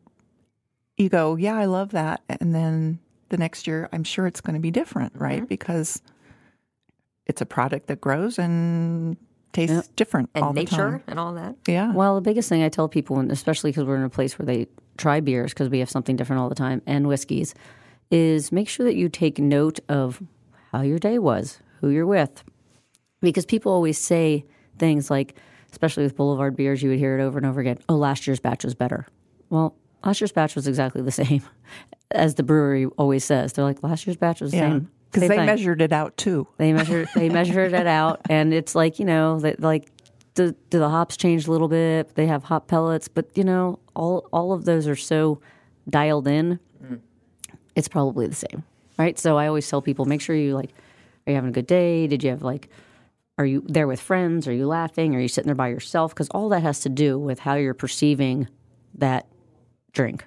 [0.97, 2.22] you go, yeah, I love that.
[2.28, 5.39] And then the next year, I'm sure it's going to be different, right?
[5.39, 5.45] Mm-hmm.
[5.47, 6.01] Because
[7.26, 9.16] it's a product that grows and
[9.53, 11.03] tastes different And all the nature time.
[11.07, 11.57] and all that.
[11.66, 11.92] Yeah.
[11.92, 14.47] Well, the biggest thing I tell people, and especially because we're in a place where
[14.47, 14.66] they
[14.99, 17.55] try beers because we have something different all the time and whiskeys,
[18.11, 20.22] is make sure that you take note of
[20.72, 22.44] how your day was, who you're with,
[23.20, 24.44] because people always say
[24.78, 25.36] things like,
[25.70, 27.78] especially with Boulevard beers, you would hear it over and over again.
[27.88, 29.07] Oh, last year's batch was better.
[29.51, 29.74] Well,
[30.05, 31.42] last year's batch was exactly the same
[32.11, 33.53] as the brewery always says.
[33.53, 34.70] They're like, last year's batch was the yeah.
[34.70, 34.90] same.
[35.11, 35.47] Because they thing.
[35.47, 36.47] measured it out too.
[36.59, 39.91] They measured they measured it out, and it's like you know like
[40.35, 42.15] do, do the hops change a little bit?
[42.15, 45.41] They have hop pellets, but you know all all of those are so
[45.89, 46.61] dialed in.
[46.85, 47.01] Mm.
[47.75, 48.63] It's probably the same,
[48.99, 49.19] right?
[49.19, 50.71] So I always tell people make sure you like
[51.27, 52.07] are you having a good day?
[52.07, 52.69] Did you have like
[53.39, 54.49] are you there with friends?
[54.49, 55.15] Are you laughing?
[55.15, 56.15] Are you sitting there by yourself?
[56.15, 58.49] Because all that has to do with how you're perceiving
[58.95, 59.27] that
[59.93, 60.25] drink,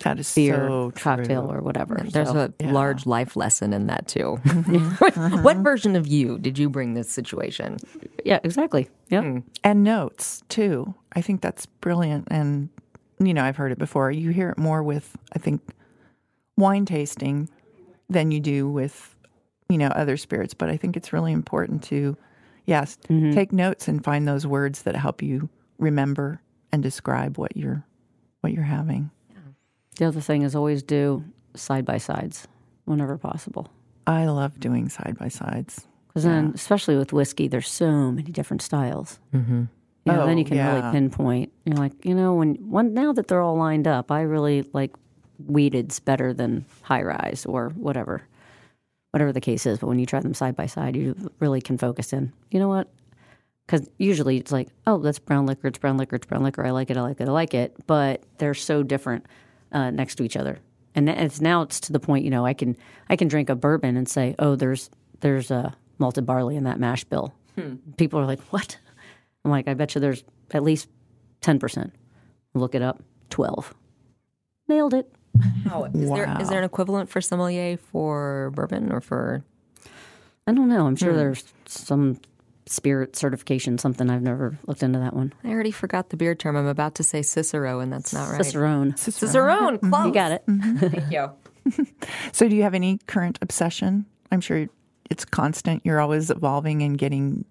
[0.00, 1.56] That is beer, so cocktail, true.
[1.58, 2.02] or whatever.
[2.08, 4.36] There's So- a large life lesson in that too.
[4.98, 5.54] what uh-huh.
[5.62, 7.76] version of you did you bring this situation?
[8.24, 8.88] yeah, exactly.
[9.08, 9.22] Yeah.
[9.22, 9.38] Hmm.
[9.64, 10.94] and notes too.
[11.12, 12.28] I think that's brilliant.
[12.30, 12.68] And
[13.22, 14.10] you know, I've heard it before.
[14.10, 15.60] You hear it more with, I think,
[16.56, 17.48] wine tasting
[18.08, 19.14] than you do with,
[19.68, 20.54] you know, other spirits.
[20.54, 22.16] But I think it's really important to,
[22.66, 23.32] yes, mm-hmm.
[23.32, 25.48] take notes and find those words that help you
[25.78, 26.40] remember
[26.72, 27.84] and describe what you're
[28.40, 29.10] what you're having.
[30.00, 31.22] The other thing is always do
[31.54, 32.48] side by sides
[32.86, 33.70] whenever possible.
[34.06, 35.86] I love doing side by sides.
[36.08, 39.18] Because then, especially with whiskey, there's so many different styles.
[39.34, 39.64] Mm-hmm.
[40.06, 40.74] You know, then Oh, you can yeah.
[40.74, 41.52] really pinpoint.
[41.66, 44.96] You're like, you know, when one now that they're all lined up, I really like
[45.46, 48.22] wheated's better than high rye's or whatever,
[49.10, 49.80] whatever the case is.
[49.80, 52.32] But when you try them side by side, you really can focus in.
[52.50, 52.88] You know what?
[53.66, 56.64] Because usually it's like, oh, that's brown liquor, it's brown liquor, it's brown liquor.
[56.64, 57.76] I like it, I like it, I like it.
[57.86, 59.26] But they're so different
[59.72, 60.58] uh, next to each other,
[60.94, 62.24] and it's now it's to the point.
[62.24, 62.76] You know, I can
[63.08, 64.90] I can drink a bourbon and say, oh, there's
[65.20, 67.34] there's a malted barley in that mash bill.
[67.98, 68.78] People are like, what?
[69.44, 70.88] I'm like, I bet you there's at least
[71.40, 71.92] ten percent.
[72.54, 73.74] Look it up, twelve.
[74.68, 75.12] Nailed it.
[75.70, 79.44] Oh, is there is there an equivalent for sommelier for bourbon or for
[80.46, 80.86] I don't know.
[80.86, 82.18] I'm sure there's some
[82.70, 85.32] spirit certification, something I've never looked into that one.
[85.44, 86.56] I already forgot the beer term.
[86.56, 88.44] I'm about to say Cicero, and that's not right.
[88.44, 88.96] Cicerone.
[88.96, 89.78] Cicerone.
[89.78, 90.06] Close.
[90.06, 90.44] You got it.
[90.48, 91.30] Thank you.
[92.32, 94.06] So, do you have any current obsession?
[94.32, 94.66] I'm sure
[95.10, 95.84] it's constant.
[95.84, 97.44] You're always evolving and getting,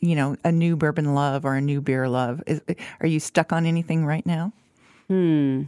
[0.00, 2.42] you know, a new bourbon love or a new beer love.
[2.46, 2.60] Is,
[3.00, 4.52] are you stuck on anything right now?
[5.08, 5.62] Hmm.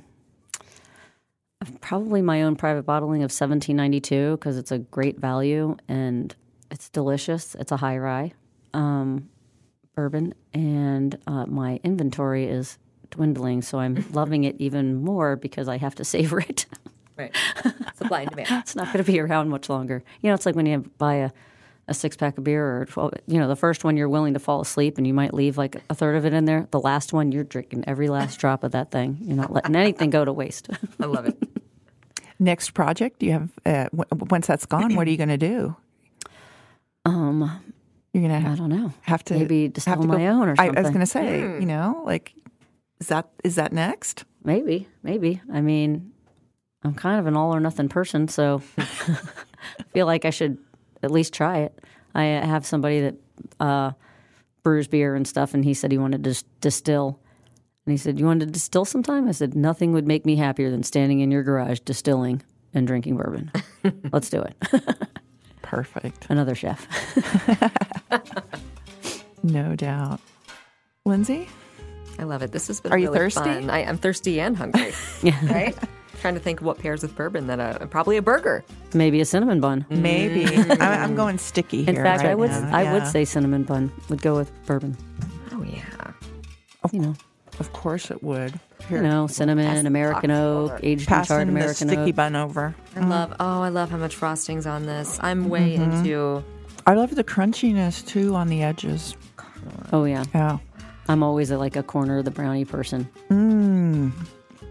[1.81, 6.37] Probably my own private bottling of 1792 because it's a great value and
[6.71, 7.57] it's delicious.
[7.57, 8.35] It's a high rye
[8.77, 9.29] um,
[9.95, 12.79] bourbon, and uh, my inventory is
[13.11, 16.67] dwindling, so I'm loving it even more because I have to savor it.
[17.17, 17.35] Right.
[17.95, 18.49] Supply and demand.
[18.51, 20.05] it's not going to be around much longer.
[20.21, 21.31] You know, it's like when you buy a,
[21.89, 24.39] a six pack of beer or 12, you know, the first one you're willing to
[24.39, 26.69] fall asleep and you might leave like a third of it in there.
[26.73, 29.17] The last one, you're drinking every last drop of that thing.
[29.23, 30.69] You're not letting anything go to waste.
[31.01, 31.43] I love it.
[32.39, 33.23] Next project?
[33.23, 35.75] You have, uh, w- once that's gone, what are you going to do?
[37.07, 37.63] um,
[38.17, 38.95] You're going to I don't know.
[39.03, 41.41] have to Maybe distill have to my own or I, I was going to say,
[41.41, 42.33] you know, like,
[42.99, 44.25] is that is that next?
[44.43, 45.43] Maybe, maybe.
[45.53, 46.13] I mean,
[46.83, 48.85] I'm kind of an all or nothing person, so I
[49.93, 50.57] feel like I should
[51.03, 51.79] at least try it.
[52.15, 53.15] I have somebody that
[53.61, 53.91] uh,
[54.63, 57.21] brews beer and stuff, and he said he wanted to s- distill.
[57.85, 59.29] And he said, You want to distill sometime?
[59.29, 62.43] I said, Nothing would make me happier than standing in your garage distilling
[62.73, 63.53] and drinking bourbon.
[64.13, 64.57] Let's do it.
[65.67, 66.27] Perfect.
[66.31, 66.87] Another chef.
[69.43, 70.21] No doubt.
[71.05, 71.49] Lindsay?
[72.19, 72.51] I love it.
[72.51, 73.41] This has been Are you really thirsty?
[73.45, 73.71] fun.
[73.71, 74.93] I, I'm thirsty and hungry.
[75.23, 75.39] Yeah.
[75.53, 75.77] Right?
[76.21, 78.65] Trying to think what pairs with bourbon that uh, probably a burger.
[78.95, 79.87] Maybe a cinnamon bun.
[79.91, 80.47] Maybe.
[80.57, 82.71] I'm, I'm going sticky In fact, right I would now.
[82.77, 84.97] I would say cinnamon bun would go with bourbon.
[85.53, 85.85] Oh yeah.
[86.91, 87.15] You know,
[87.59, 88.59] Of course it would.
[88.91, 90.81] you know, cinnamon, American oak, over.
[90.83, 92.15] aged and charred Passing the American sticky oak.
[92.15, 92.75] bun over.
[92.95, 93.35] I love.
[93.41, 95.19] Oh, I love how much frosting's on this.
[95.23, 95.91] I'm way mm-hmm.
[95.91, 96.45] into.
[96.87, 99.17] I love the crunchiness too on the edges.
[99.93, 100.25] Oh yeah.
[100.35, 100.59] Yeah.
[101.09, 103.09] I'm always a, like a corner of the brownie person.
[103.31, 104.13] Mm,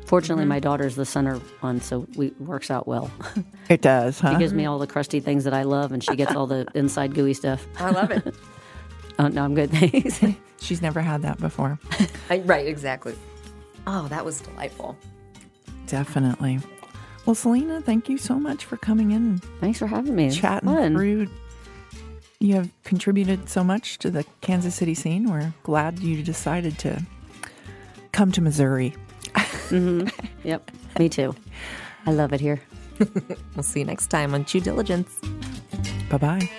[0.05, 0.49] Fortunately, mm-hmm.
[0.49, 3.09] my daughter's the center one, so we it works out well.
[3.69, 4.33] it does, huh?
[4.33, 6.67] She gives me all the crusty things that I love, and she gets all the
[6.75, 7.65] inside gooey stuff.
[7.79, 8.33] I love it.
[9.19, 9.69] Oh no, I'm good.
[9.71, 10.21] Thanks.
[10.61, 11.79] She's never had that before.
[12.29, 12.67] Right.
[12.67, 13.15] Exactly.
[13.87, 14.97] Oh, that was delightful.
[15.87, 16.59] Definitely.
[17.25, 20.27] Well, Celina, thank you so much for coming in Thanks for having me.
[20.27, 20.93] It's chatting fun.
[20.93, 21.27] through.
[22.39, 25.29] You have contributed so much to the Kansas City scene.
[25.29, 27.01] We're glad you decided to
[28.11, 28.93] come to Missouri.
[29.65, 30.07] Mm-hmm.
[30.47, 30.71] Yep.
[30.99, 31.35] Me too.
[32.05, 32.61] I love it here.
[33.55, 35.11] We'll see you next time on Chew Diligence.
[36.09, 36.49] Bye bye.